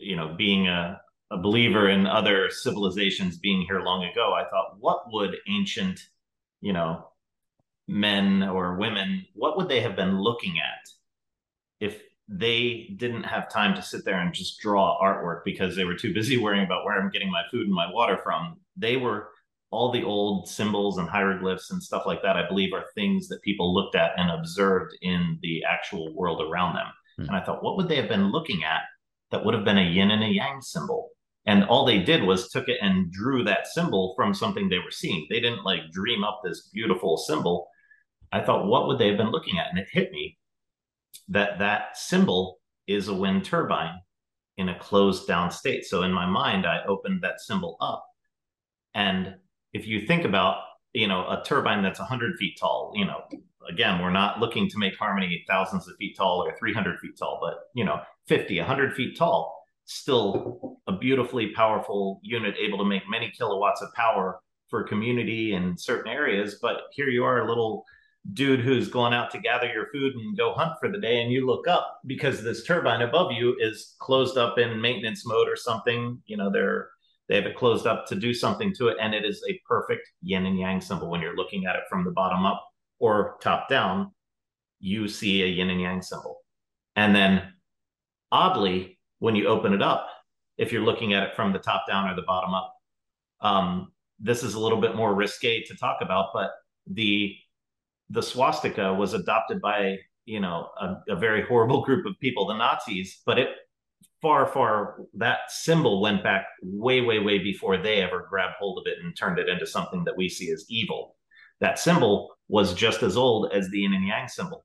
[0.00, 4.76] you know, being a, a believer in other civilizations being here long ago, I thought,
[4.80, 6.00] what would ancient,
[6.60, 7.06] you know,
[7.86, 10.88] men or women, what would they have been looking at
[11.80, 15.96] if they didn't have time to sit there and just draw artwork because they were
[15.96, 18.58] too busy worrying about where I'm getting my food and my water from?
[18.76, 19.30] They were
[19.70, 23.42] all the old symbols and hieroglyphs and stuff like that, I believe, are things that
[23.42, 26.86] people looked at and observed in the actual world around them.
[27.16, 27.22] Hmm.
[27.22, 28.82] And I thought, what would they have been looking at
[29.30, 31.10] that would have been a yin and a yang symbol?
[31.46, 34.90] And all they did was took it and drew that symbol from something they were
[34.90, 35.26] seeing.
[35.30, 37.68] They didn't like dream up this beautiful symbol.
[38.32, 39.70] I thought, what would they have been looking at?
[39.70, 40.38] And it hit me
[41.28, 44.00] that that symbol is a wind turbine
[44.58, 45.84] in a closed down state.
[45.84, 48.04] So in my mind, I opened that symbol up.
[48.94, 49.36] And
[49.72, 50.58] if you think about,
[50.92, 53.22] you know, a turbine that's 100 feet tall, you know,
[53.68, 57.38] again, we're not looking to make harmony thousands of feet tall or 300 feet tall,
[57.40, 63.02] but, you know, 50, 100 feet tall, still a beautifully powerful unit able to make
[63.08, 66.58] many kilowatts of power for community in certain areas.
[66.62, 67.84] But here you are, a little
[68.34, 71.32] dude who's going out to gather your food and go hunt for the day, and
[71.32, 75.56] you look up because this turbine above you is closed up in maintenance mode or
[75.56, 76.20] something.
[76.26, 76.88] You know, they're
[77.28, 80.08] they have it closed up to do something to it, and it is a perfect
[80.22, 82.69] yin and yang symbol when you're looking at it from the bottom up
[83.00, 84.12] or top down.
[84.78, 86.38] You see a yin and yang symbol,
[86.96, 87.42] and then
[88.30, 90.08] oddly, when you open it up,
[90.56, 92.74] if you're looking at it from the top down or the bottom up,
[93.40, 96.50] um, this is a little bit more risque to talk about, but
[96.86, 97.34] the
[98.10, 102.56] the swastika was adopted by you know a, a, very horrible group of people, the
[102.56, 103.48] Nazis, but it
[104.20, 108.90] far far that symbol went back way way way before they ever grabbed hold of
[108.90, 111.16] it and turned it into something that we see as evil.
[111.60, 114.64] That symbol was just as old as the yin and yang symbol.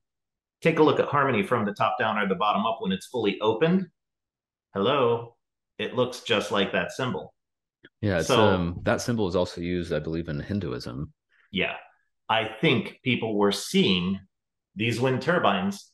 [0.61, 3.05] Take a look at harmony from the top down or the bottom up when it's
[3.05, 3.86] fully opened.
[4.73, 5.36] Hello,
[5.77, 7.33] it looks just like that symbol.
[8.01, 11.13] Yeah, so um, that symbol is also used, I believe, in Hinduism.
[11.51, 11.75] Yeah,
[12.27, 14.19] I think people were seeing
[14.75, 15.91] these wind turbines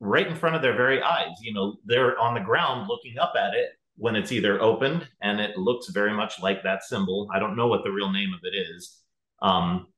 [0.00, 1.36] right in front of their very eyes.
[1.42, 5.40] You know, they're on the ground looking up at it when it's either opened and
[5.40, 7.28] it looks very much like that symbol.
[7.34, 9.00] I don't know what the real name of it is.
[9.42, 9.88] Um,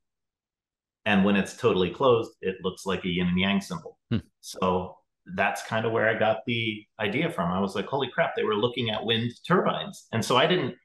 [1.05, 3.97] and when it's totally closed, it looks like a yin and yang symbol.
[4.09, 4.17] Hmm.
[4.41, 4.95] So
[5.35, 7.51] that's kind of where I got the idea from.
[7.51, 10.07] I was like, holy crap, they were looking at wind turbines.
[10.11, 10.75] And so I didn't,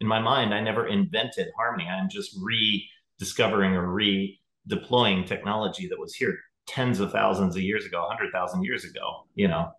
[0.00, 1.88] in my mind, I never invented Harmony.
[1.88, 8.00] I'm just rediscovering or redeploying technology that was here tens of thousands of years ago,
[8.02, 9.72] 100,000 years ago, you know.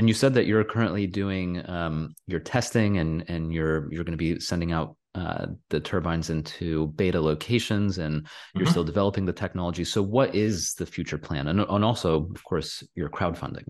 [0.00, 4.16] And you said that you're currently doing um, your testing and and you're you're going
[4.16, 8.70] to be sending out uh, the turbines into beta locations and you're mm-hmm.
[8.70, 9.84] still developing the technology.
[9.84, 11.48] So, what is the future plan?
[11.48, 13.64] And, and also, of course, your crowdfunding.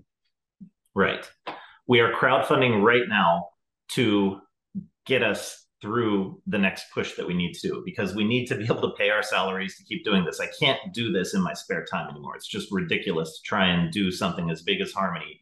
[0.95, 1.29] Right.
[1.85, 3.49] We are crowdfunding right now
[3.89, 4.39] to
[5.05, 8.55] get us through the next push that we need to do because we need to
[8.55, 10.39] be able to pay our salaries to keep doing this.
[10.39, 12.37] I can't do this in my spare time anymore.
[12.37, 15.41] It's just ridiculous to try and do something as big as Harmony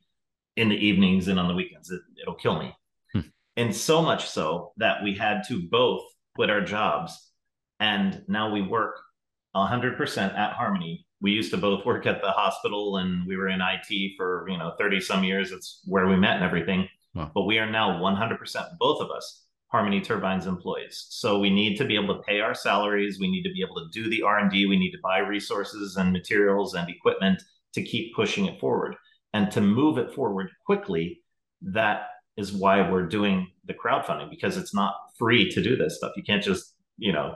[0.60, 1.90] in the evenings and on the weekends.
[1.90, 2.76] It, will kill me.
[3.14, 3.22] Hmm.
[3.56, 6.04] And so much so that we had to both
[6.36, 7.32] quit our jobs.
[7.80, 9.00] And now we work
[9.56, 11.06] 100% at Harmony.
[11.22, 14.58] We used to both work at the hospital and we were in IT for, you
[14.58, 15.52] know, 30 some years.
[15.52, 16.88] It's where we met and everything.
[17.16, 17.32] Wow.
[17.34, 21.08] But we are now 100%, both of us, Harmony Turbines employees.
[21.10, 23.18] So we need to be able to pay our salaries.
[23.20, 24.66] We need to be able to do the R&D.
[24.66, 27.42] We need to buy resources and materials and equipment
[27.74, 28.96] to keep pushing it forward.
[29.34, 31.22] And to move it forward quickly,
[31.62, 32.08] that
[32.38, 36.14] is why we're doing the crowdfunding because it's not free to do this stuff.
[36.16, 37.36] You can't just, you know,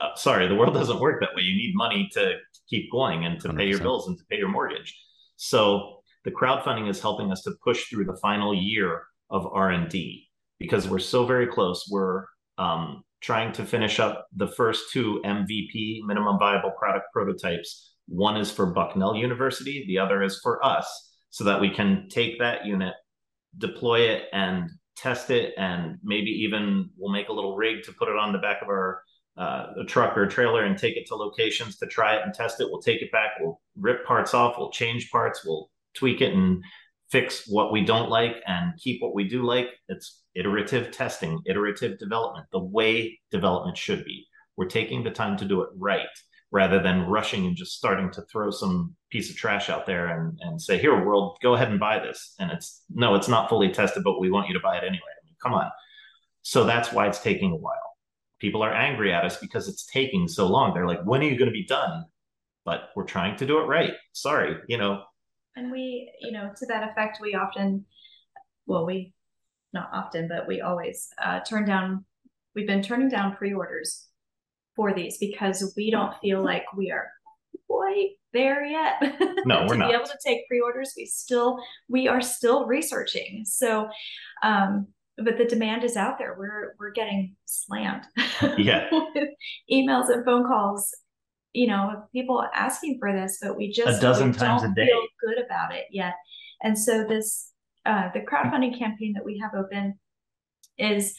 [0.00, 1.42] uh, sorry, the world doesn't work that way.
[1.42, 2.36] You need money to
[2.68, 3.56] keep going and to 100%.
[3.56, 4.96] pay your bills and to pay your mortgage.
[5.36, 10.28] So the crowdfunding is helping us to push through the final year of R&D
[10.58, 11.86] because we're so very close.
[11.90, 12.24] We're
[12.58, 17.93] um, trying to finish up the first two MVP minimum viable product prototypes.
[18.06, 22.38] One is for Bucknell University, the other is for us, so that we can take
[22.38, 22.94] that unit,
[23.58, 28.08] deploy it and test it and maybe even we'll make a little rig to put
[28.08, 29.02] it on the back of our
[29.36, 32.32] uh, a truck or a trailer and take it to locations to try it and
[32.32, 32.68] test it.
[32.70, 33.32] We'll take it back.
[33.40, 34.56] We'll rip parts off.
[34.56, 35.44] We'll change parts.
[35.44, 36.62] We'll tweak it and
[37.10, 39.70] fix what we don't like and keep what we do like.
[39.88, 44.24] It's iterative testing, iterative development, the way development should be.
[44.56, 46.06] We're taking the time to do it right
[46.54, 50.38] rather than rushing and just starting to throw some piece of trash out there and,
[50.42, 52.36] and say, here, world, go ahead and buy this.
[52.38, 55.00] And it's no, it's not fully tested, but we want you to buy it anyway.
[55.20, 55.68] I mean, come on.
[56.42, 57.96] So that's why it's taking a while.
[58.38, 60.72] People are angry at us because it's taking so long.
[60.72, 62.04] They're like, when are you going to be done?
[62.64, 63.94] But we're trying to do it right.
[64.12, 65.02] Sorry, you know.
[65.56, 67.84] And we, you know, to that effect, we often,
[68.66, 69.12] well, we
[69.72, 72.04] not often, but we always uh, turn down,
[72.54, 74.06] we've been turning down pre orders
[74.76, 77.08] for these because we don't feel like we are
[77.68, 78.94] quite there yet.
[79.46, 79.88] No, we're to not.
[79.90, 81.58] be able to take pre-orders, we still
[81.88, 83.44] we are still researching.
[83.44, 83.88] So,
[84.42, 84.86] um,
[85.18, 86.34] but the demand is out there.
[86.38, 88.04] We're we're getting slammed.
[88.56, 88.88] Yeah.
[89.14, 89.28] with
[89.70, 90.94] emails and phone calls.
[91.52, 95.06] You know, people asking for this, but we just a dozen times a day feel
[95.20, 96.14] good about it yet.
[96.62, 97.50] And so this
[97.84, 99.98] uh, the crowdfunding campaign that we have open
[100.78, 101.14] is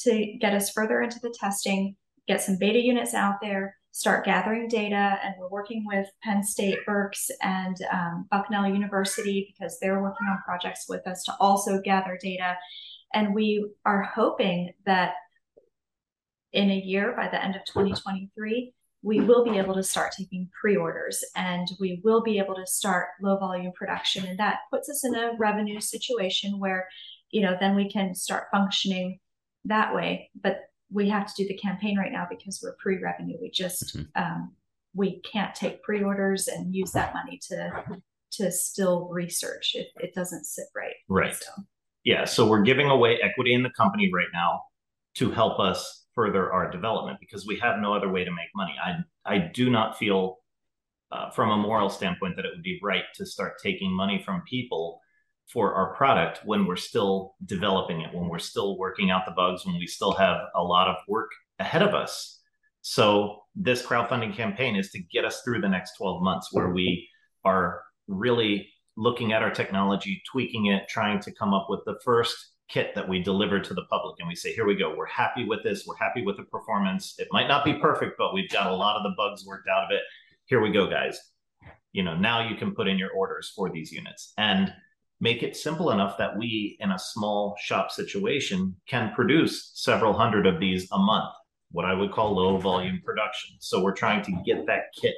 [0.00, 1.94] to get us further into the testing
[2.28, 5.18] get some beta units out there, start gathering data.
[5.24, 10.38] And we're working with Penn State, Berks, and um, Bucknell University because they're working on
[10.44, 12.56] projects with us to also gather data.
[13.14, 15.14] And we are hoping that
[16.52, 18.72] in a year, by the end of 2023,
[19.02, 23.08] we will be able to start taking pre-orders and we will be able to start
[23.22, 26.88] low volume production and that puts us in a revenue situation where
[27.30, 29.20] you know then we can start functioning
[29.64, 33.50] that way but we have to do the campaign right now because we're pre-revenue we
[33.50, 34.22] just mm-hmm.
[34.22, 34.52] um,
[34.94, 37.70] we can't take pre-orders and use that money to
[38.30, 41.50] to still research if it doesn't sit right right so.
[42.04, 44.60] yeah so we're giving away equity in the company right now
[45.14, 48.74] to help us further our development because we have no other way to make money.
[48.84, 50.38] I I do not feel
[51.12, 54.42] uh, from a moral standpoint that it would be right to start taking money from
[54.48, 55.00] people
[55.52, 59.64] for our product when we're still developing it, when we're still working out the bugs,
[59.64, 62.40] when we still have a lot of work ahead of us.
[62.82, 67.08] So this crowdfunding campaign is to get us through the next 12 months where we
[67.44, 72.36] are really looking at our technology, tweaking it, trying to come up with the first
[72.68, 74.16] kit that we deliver to the public.
[74.18, 74.94] And we say here we go.
[74.94, 75.86] We're happy with this.
[75.86, 77.14] We're happy with the performance.
[77.18, 79.84] It might not be perfect but we've got a lot of the bugs worked out
[79.84, 80.02] of it.
[80.44, 81.18] Here we go guys.
[81.92, 84.34] You know now you can put in your orders for these units.
[84.36, 84.72] And
[85.20, 90.46] make it simple enough that we in a small shop situation can produce several hundred
[90.46, 91.32] of these a month
[91.72, 95.16] what i would call low volume production so we're trying to get that kit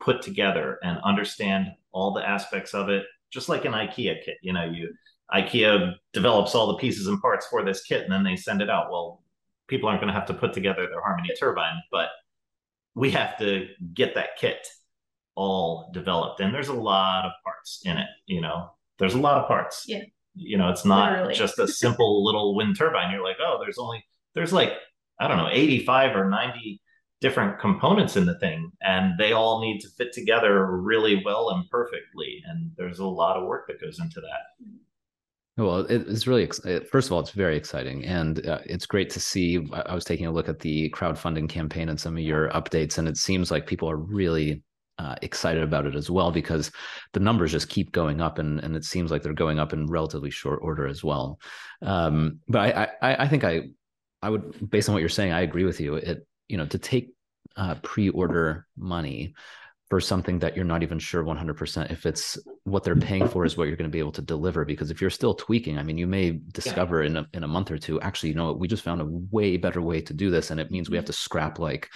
[0.00, 4.52] put together and understand all the aspects of it just like an ikea kit you
[4.52, 4.92] know you
[5.34, 8.70] IKEA develops all the pieces and parts for this kit and then they send it
[8.70, 8.90] out.
[8.90, 9.22] Well,
[9.68, 12.08] people aren't going to have to put together their Harmony turbine, but
[12.94, 14.66] we have to get that kit
[15.34, 16.40] all developed.
[16.40, 18.70] And there's a lot of parts in it, you know.
[18.98, 19.84] There's a lot of parts.
[19.86, 20.02] Yeah.
[20.34, 21.34] You know, it's not Literally.
[21.34, 23.10] just a simple little wind turbine.
[23.10, 24.72] You're like, oh, there's only there's like,
[25.18, 26.80] I don't know, 85 or 90
[27.22, 31.68] different components in the thing and they all need to fit together really well and
[31.70, 34.66] perfectly and there's a lot of work that goes into that
[35.58, 36.46] well, it's really
[36.90, 39.66] first of all, it's very exciting, and uh, it's great to see.
[39.72, 43.08] I was taking a look at the crowdfunding campaign and some of your updates, and
[43.08, 44.62] it seems like people are really
[44.98, 46.70] uh, excited about it as well because
[47.12, 49.86] the numbers just keep going up, and and it seems like they're going up in
[49.86, 51.38] relatively short order as well.
[51.82, 53.68] Um, but I, I I think I
[54.22, 55.96] I would based on what you're saying, I agree with you.
[55.96, 57.12] It you know to take
[57.56, 59.34] uh, pre-order money
[59.88, 63.56] for something that you're not even sure 100% if it's what they're paying for is
[63.56, 65.96] what you're going to be able to deliver because if you're still tweaking i mean
[65.96, 68.82] you may discover in a, in a month or two actually you know we just
[68.82, 71.60] found a way better way to do this and it means we have to scrap
[71.60, 71.88] like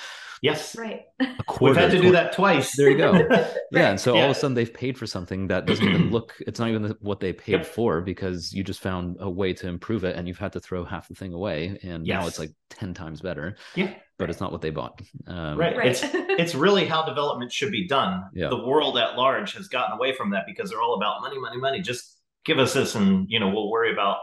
[0.43, 0.75] Yes.
[0.75, 1.03] Right.
[1.21, 1.75] A quarter.
[1.75, 2.75] We've had to do that twice.
[2.77, 3.13] There you go.
[3.13, 3.47] right.
[3.73, 3.91] Yeah.
[3.91, 4.23] And so yeah.
[4.23, 6.97] all of a sudden they've paid for something that doesn't even look, it's not even
[7.01, 7.67] what they paid yep.
[7.67, 10.85] for because you just found a way to improve it and you've had to throw
[10.85, 11.79] half the thing away.
[11.83, 12.21] And yes.
[12.21, 13.57] now it's like 10 times better.
[13.77, 13.95] Yeah.
[14.19, 15.01] But it's not what they bought.
[15.27, 15.77] Um, right.
[15.77, 15.89] right.
[15.89, 18.25] It's, it's really how development should be done.
[18.35, 18.49] Yeah.
[18.49, 21.59] The world at large has gotten away from that because they're all about money, money,
[21.59, 21.81] money.
[21.81, 24.19] Just give us this and, you know, we'll worry about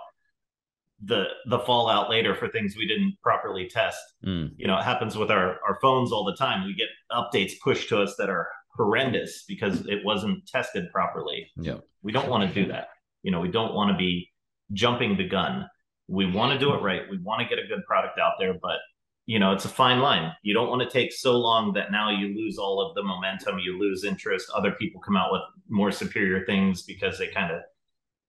[1.04, 4.00] the the fallout later for things we didn't properly test.
[4.26, 4.52] Mm.
[4.58, 6.66] You know, it happens with our our phones all the time.
[6.66, 11.50] We get updates pushed to us that are horrendous because it wasn't tested properly.
[11.58, 11.78] Yeah.
[12.04, 12.90] We don't want to do that.
[13.24, 14.30] You know, we don't want to be
[14.74, 15.68] jumping the gun.
[16.08, 17.02] We want to do it right.
[17.10, 18.78] We want to get a good product out there, but
[19.26, 20.32] you know, it's a fine line.
[20.42, 23.60] You don't want to take so long that now you lose all of the momentum,
[23.60, 24.50] you lose interest.
[24.56, 27.60] Other people come out with more superior things because they kind of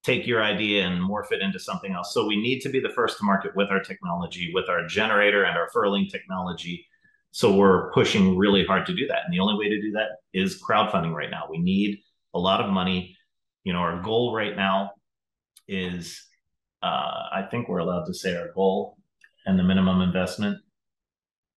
[0.08, 2.14] take your idea and morph it into something else.
[2.14, 5.44] So we need to be the first to market with our technology, with our generator
[5.44, 6.86] and our furling technology.
[7.30, 9.20] So we're pushing really hard to do that.
[9.24, 11.44] And the only way to do that is crowdfunding right now.
[11.50, 11.98] We need
[12.32, 13.16] a lot of money.
[13.64, 14.92] You know, our goal right now
[15.68, 16.24] is
[16.82, 18.96] uh, I think we're allowed to say our goal
[19.44, 20.56] and the minimum investment.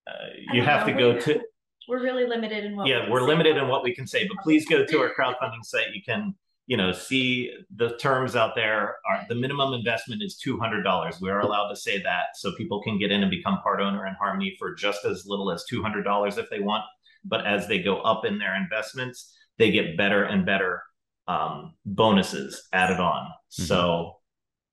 [0.06, 0.12] Uh,
[0.52, 0.94] you have know.
[0.94, 1.42] to go to.
[1.88, 2.88] We're really limited in what.
[2.88, 5.64] Yeah, we are limited in what we can say, but please go to our crowdfunding
[5.64, 5.94] site.
[5.94, 6.36] You can
[6.72, 11.20] you know, see the terms out there are the minimum investment is $200.
[11.20, 14.08] We are allowed to say that so people can get in and become part owner
[14.08, 16.86] in Harmony for just as little as $200 if they want.
[17.26, 20.82] But as they go up in their investments, they get better and better
[21.28, 23.24] um, bonuses added on.
[23.26, 23.64] Mm-hmm.
[23.64, 24.20] So,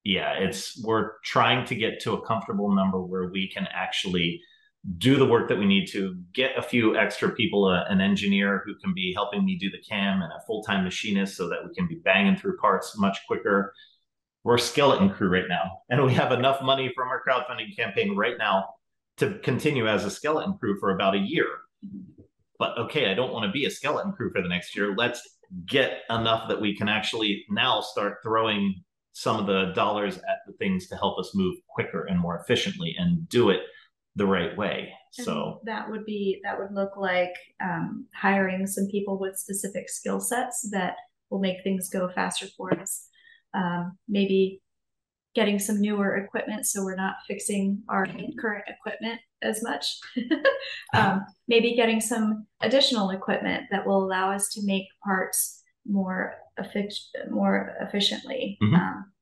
[0.05, 4.41] yeah, it's we're trying to get to a comfortable number where we can actually
[4.97, 8.63] do the work that we need to get a few extra people uh, an engineer
[8.65, 11.75] who can be helping me do the cam and a full-time machinist so that we
[11.75, 13.75] can be banging through parts much quicker.
[14.45, 18.17] We're a skeleton crew right now and we have enough money from our crowdfunding campaign
[18.17, 18.69] right now
[19.19, 21.47] to continue as a skeleton crew for about a year.
[22.59, 24.95] But okay i don't want to be a skeleton crew for the next year.
[24.97, 30.39] Let's get enough that we can actually now start throwing some of the dollars at
[30.47, 33.63] the things to help us move quicker and more efficiently and do it
[34.19, 34.93] the right way.
[35.17, 39.89] And so that would be that would look like um, hiring some people with specific
[39.89, 40.97] skill sets that
[41.31, 43.07] will make things go faster for us.
[43.55, 44.61] Um, maybe
[45.35, 48.07] getting some newer equipment so we're not fixing our
[48.41, 49.99] current equipment as much.
[50.95, 57.31] um, maybe getting some additional equipment that will allow us to make parts more efficient,
[57.31, 58.59] more efficiently.
[58.63, 58.75] Mhm.
[58.75, 59.13] Um,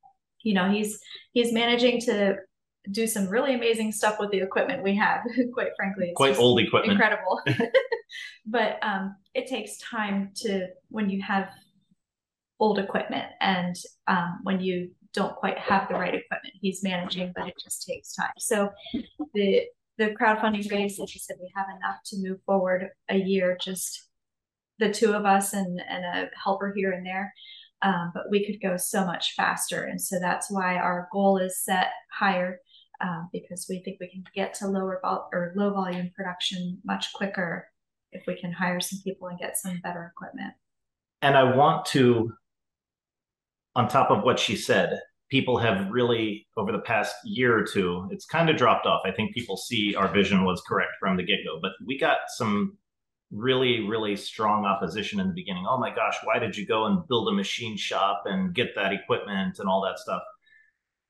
[0.42, 0.99] you know, he's
[1.32, 2.36] he's managing to
[2.91, 5.20] do some really amazing stuff with the equipment we have.
[5.55, 6.93] Quite frankly, it's Quite old equipment.
[6.93, 7.41] incredible.
[8.47, 11.51] but um, it takes time to when you have
[12.59, 13.76] old equipment and
[14.07, 18.14] um, when you don't quite have the right equipment he's managing but it just takes
[18.14, 18.70] time so
[19.34, 19.62] the
[19.99, 24.09] the crowdfunding raise like you said we have enough to move forward a year just
[24.78, 27.32] the two of us and and a helper here and there
[27.82, 31.62] um, but we could go so much faster and so that's why our goal is
[31.62, 32.59] set higher
[33.01, 37.12] um, because we think we can get to lower vol- or low volume production much
[37.12, 37.68] quicker
[38.12, 40.55] if we can hire some people and get some better equipment
[41.22, 42.32] And I want to,
[43.74, 48.09] on top of what she said, people have really, over the past year or two,
[48.11, 49.03] it's kind of dropped off.
[49.05, 52.18] I think people see our vision was correct from the get go, but we got
[52.28, 52.78] some
[53.32, 55.66] really, really strong opposition in the beginning.
[55.68, 58.92] Oh my gosh, why did you go and build a machine shop and get that
[58.92, 60.22] equipment and all that stuff?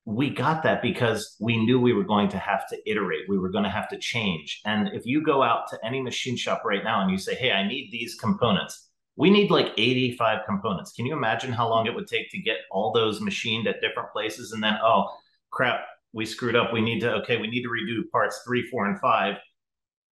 [0.07, 3.27] We got that because we knew we were going to have to iterate.
[3.27, 4.61] We were going to have to change.
[4.63, 7.51] And if you go out to any machine shop right now and you say, hey,
[7.51, 8.87] I need these components,
[9.17, 10.93] we need like 85 components.
[10.93, 14.09] Can you imagine how long it would take to get all those machined at different
[14.13, 14.53] places?
[14.53, 15.09] And then, oh,
[15.51, 15.81] crap,
[16.13, 16.71] we screwed up.
[16.71, 19.35] We need to, okay, we need to redo parts three, four, and five.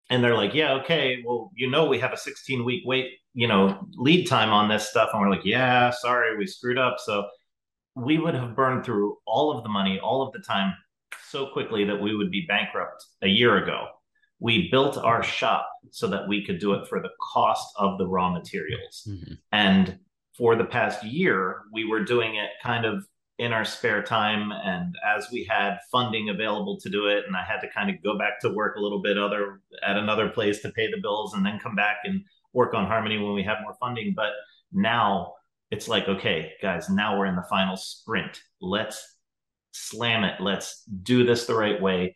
[0.10, 3.48] And they're like, yeah, okay, well, you know, we have a 16 week wait, you
[3.48, 5.12] know, lead time on this stuff.
[5.14, 6.98] And we're like, yeah, sorry, we screwed up.
[7.00, 7.26] So
[7.96, 10.74] we would have burned through all of the money, all of the time
[11.30, 13.88] so quickly that we would be bankrupt a year ago
[14.40, 18.08] we built our shop so that we could do it for the cost of the
[18.08, 19.08] raw materials.
[19.10, 19.38] Mhm.
[19.52, 20.00] And
[20.38, 24.96] for the past year, we were doing it kind of in our spare time and
[25.06, 28.18] as we had funding available to do it and I had to kind of go
[28.18, 31.46] back to work a little bit other at another place to pay the bills and
[31.46, 32.24] then come back and
[32.54, 34.32] work on Harmony when we have more funding but
[34.72, 35.34] now
[35.72, 39.18] it's like okay guys now we're in the final sprint let's
[39.72, 42.16] slam it let's do this the right way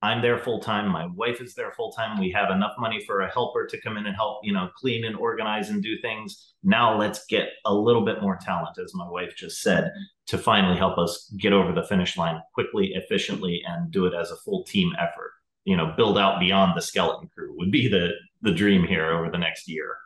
[0.00, 0.88] I'm there full time.
[0.88, 2.20] My wife is there full time.
[2.20, 5.04] We have enough money for a helper to come in and help, you know, clean
[5.04, 6.54] and organize and do things.
[6.62, 9.90] Now let's get a little bit more talent, as my wife just said,
[10.28, 14.30] to finally help us get over the finish line quickly, efficiently, and do it as
[14.30, 15.32] a full team effort.
[15.64, 19.28] You know, build out beyond the skeleton crew would be the the dream here over
[19.30, 19.96] the next year.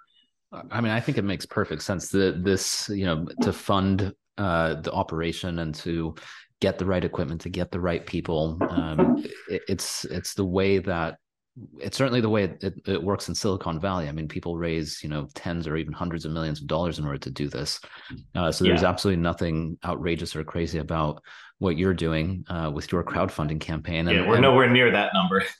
[0.70, 4.74] I mean, I think it makes perfect sense that this, you know, to fund uh,
[4.74, 6.14] the operation and to
[6.60, 8.58] get the right equipment, to get the right people.
[8.68, 11.18] Um, it, it's it's the way that
[11.80, 14.08] it's certainly the way it, it, works in Silicon Valley.
[14.08, 17.04] I mean, people raise you know tens or even hundreds of millions of dollars in
[17.04, 17.80] order to do this.
[18.34, 18.88] Uh, so there's Yeah.
[18.88, 21.22] absolutely nothing outrageous or crazy about
[21.58, 24.08] what you're doing uh, with your crowdfunding campaign.
[24.08, 25.44] yeah, we're nowhere near that number.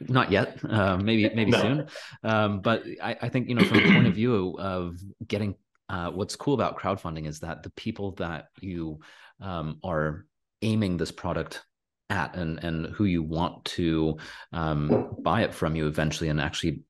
[0.00, 0.58] not yet.
[0.64, 1.60] Uh, maybe maybe No.
[1.60, 1.86] soon.
[2.22, 5.54] Um, but I, I think you know from the point of view of getting
[5.88, 9.00] uh, what's cool about crowdfunding is that the people that you
[9.40, 10.26] um, are
[10.62, 11.64] aiming this product
[12.10, 14.16] at and and who you want to
[14.52, 16.82] um, buy it from you eventually and actually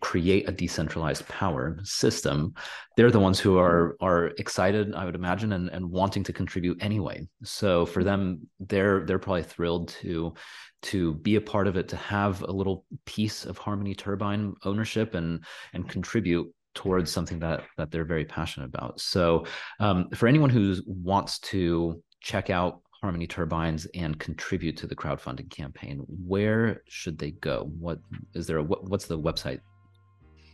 [0.00, 2.52] create a decentralized power system
[2.96, 6.82] they're the ones who are are excited i would imagine and, and wanting to contribute
[6.82, 7.26] anyway.
[7.44, 10.34] So for them they're they're probably thrilled to
[10.82, 15.14] to be a part of it to have a little piece of harmony turbine ownership
[15.14, 19.00] and and contribute towards something that that they're very passionate about.
[19.00, 19.46] So
[19.78, 25.48] um, for anyone who wants to check out harmony turbines and contribute to the crowdfunding
[25.50, 27.98] campaign where should they go what
[28.34, 29.60] is there a what, what's the website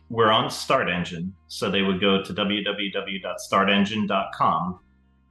[0.09, 4.79] we're on Start Engine, so they would go to www.startengine.com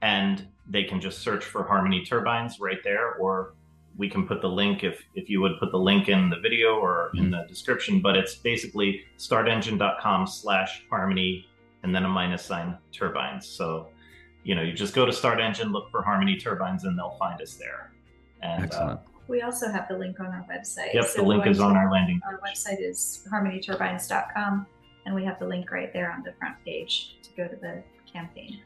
[0.03, 3.55] and they can just search for Harmony Turbines right there, or
[3.97, 6.75] we can put the link if if you would put the link in the video
[6.75, 7.31] or in mm-hmm.
[7.31, 8.01] the description.
[8.01, 11.47] But it's basically startengine.com slash harmony
[11.81, 13.47] and then a minus sign turbines.
[13.47, 13.87] So
[14.43, 17.41] you know, you just go to Start Engine, look for Harmony Turbines, and they'll find
[17.41, 17.91] us there.
[18.41, 20.93] And uh, excellent We also have the link on our website.
[20.93, 22.21] yep, So the link is on our landing.
[22.21, 22.33] page.
[22.33, 24.65] Our website is harmonyturbines.com,
[25.05, 27.83] and we have the link right there on the front page to go to the
[28.11, 28.61] campaign.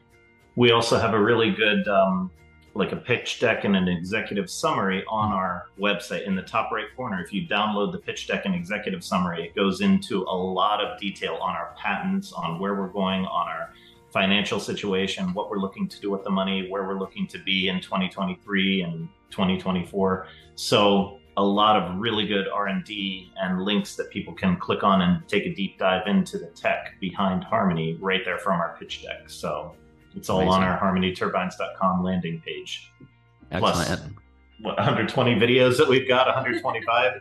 [0.56, 2.30] We also have a really good, um,
[2.74, 6.86] like a pitch deck and an executive summary on our website in the top right
[6.96, 7.22] corner.
[7.22, 10.98] If you download the pitch deck and executive summary, it goes into a lot of
[10.98, 13.70] detail on our patents, on where we're going, on our
[14.12, 17.68] financial situation, what we're looking to do with the money, where we're looking to be
[17.68, 20.26] in 2023 and 2024.
[20.54, 25.26] So a lot of really good R&D and links that people can click on and
[25.28, 29.30] take a deep dive into the tech behind Harmony right there from our pitch deck.
[29.30, 29.74] So
[30.14, 32.92] it's all on our harmonyturbines.com landing page.
[33.50, 33.98] Plus,
[34.60, 37.20] what, 120 videos that we've got, 125.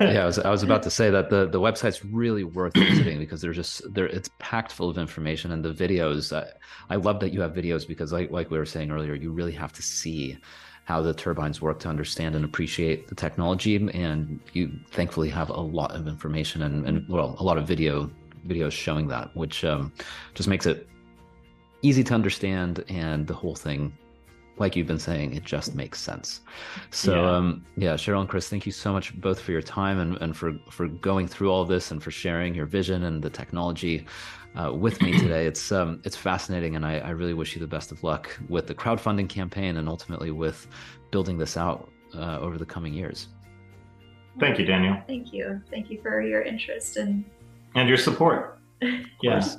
[0.00, 3.18] Yeah, I was, I was about to say that the, the website's really worth visiting
[3.18, 4.06] because they're just there.
[4.06, 6.34] It's packed full of information, and the videos.
[6.34, 6.48] I,
[6.88, 9.52] I love that you have videos because, like like we were saying earlier, you really
[9.52, 10.38] have to see
[10.84, 13.76] how the turbines work to understand and appreciate the technology.
[13.76, 18.10] And you thankfully have a lot of information and, and well, a lot of video
[18.46, 19.92] videos showing that, which um,
[20.34, 20.88] just makes it
[21.82, 23.96] easy to understand and the whole thing
[24.56, 26.40] like you've been saying, it just makes sense.
[26.90, 27.36] So yeah.
[27.36, 30.36] um yeah, Cheryl and Chris, thank you so much both for your time and, and
[30.36, 34.06] for for going through all this and for sharing your vision and the technology
[34.56, 35.46] uh, with me today.
[35.54, 38.66] It's um it's fascinating and I, I really wish you the best of luck with
[38.66, 40.66] the crowdfunding campaign and ultimately with
[41.10, 43.28] building this out uh, over the coming years.
[44.40, 44.96] Thank you, Daniel.
[45.06, 45.62] Thank you.
[45.70, 47.24] Thank you for your interest and
[47.74, 48.58] and your support.
[49.22, 49.58] yes.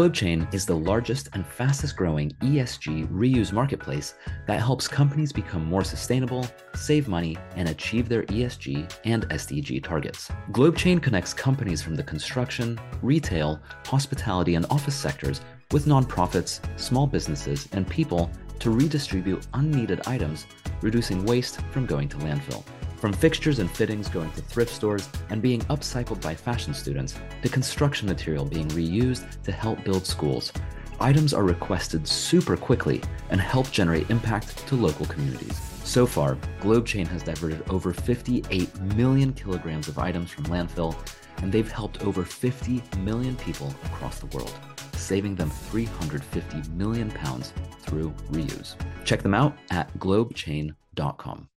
[0.00, 4.14] GlobeChain is the largest and fastest growing ESG reuse marketplace
[4.46, 10.30] that helps companies become more sustainable, save money, and achieve their ESG and SDG targets.
[10.52, 17.68] GlobeChain connects companies from the construction, retail, hospitality, and office sectors with nonprofits, small businesses,
[17.72, 20.46] and people to redistribute unneeded items,
[20.80, 22.64] reducing waste from going to landfill.
[23.00, 27.48] From fixtures and fittings going to thrift stores and being upcycled by fashion students to
[27.48, 30.52] construction material being reused to help build schools,
[31.00, 35.58] items are requested super quickly and help generate impact to local communities.
[35.82, 40.94] So far, GlobeChain has diverted over 58 million kilograms of items from landfill,
[41.38, 44.54] and they've helped over 50 million people across the world,
[44.92, 48.74] saving them 350 million pounds through reuse.
[49.06, 51.49] Check them out at globechain.com.